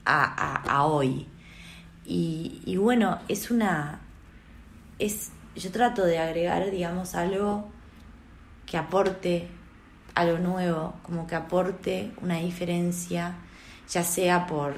a, 0.06 0.62
a 0.72 0.86
hoy? 0.86 1.28
Y, 2.06 2.78
bueno, 2.78 3.20
es 3.28 3.50
una. 3.52 4.00
Es, 5.00 5.32
yo 5.56 5.72
trato 5.72 6.04
de 6.04 6.20
agregar, 6.20 6.70
digamos, 6.72 7.16
algo 7.16 7.70
que 8.66 8.78
aporte 8.78 9.50
algo 10.16 10.38
nuevo, 10.38 10.94
como 11.02 11.26
que 11.26 11.36
aporte 11.36 12.12
una 12.22 12.38
diferencia, 12.38 13.36
ya 13.90 14.04
sea 14.04 14.46
por 14.46 14.76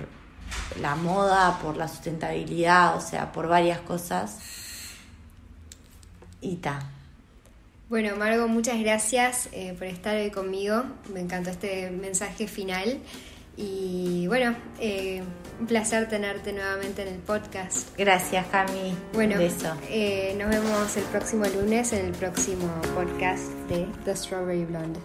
la 0.79 0.95
moda, 0.95 1.59
por 1.59 1.75
la 1.75 1.87
sustentabilidad, 1.87 2.95
o 2.95 3.01
sea, 3.01 3.31
por 3.31 3.47
varias 3.47 3.79
cosas. 3.81 4.39
Y 6.41 6.57
ta. 6.57 6.94
Bueno, 7.87 8.15
Margo, 8.15 8.47
muchas 8.47 8.79
gracias 8.79 9.47
eh, 9.51 9.75
por 9.77 9.85
estar 9.85 10.15
hoy 10.15 10.31
conmigo. 10.31 10.83
Me 11.13 11.19
encantó 11.19 11.51
este 11.51 11.91
mensaje 11.91 12.47
final. 12.47 12.99
Y 13.57 14.25
bueno, 14.27 14.55
eh, 14.79 15.21
un 15.59 15.67
placer 15.67 16.09
tenerte 16.09 16.51
nuevamente 16.51 17.03
en 17.03 17.09
el 17.09 17.19
podcast. 17.19 17.95
Gracias, 17.97 18.47
Cami. 18.47 18.97
Bueno, 19.13 19.35
eh, 19.89 20.35
nos 20.37 20.49
vemos 20.49 20.97
el 20.97 21.03
próximo 21.05 21.45
lunes 21.45 21.93
en 21.93 22.07
el 22.07 22.11
próximo 22.13 22.69
podcast 22.95 23.43
de 23.69 23.85
The 24.03 24.15
Strawberry 24.15 24.65
Blonde. 24.65 24.99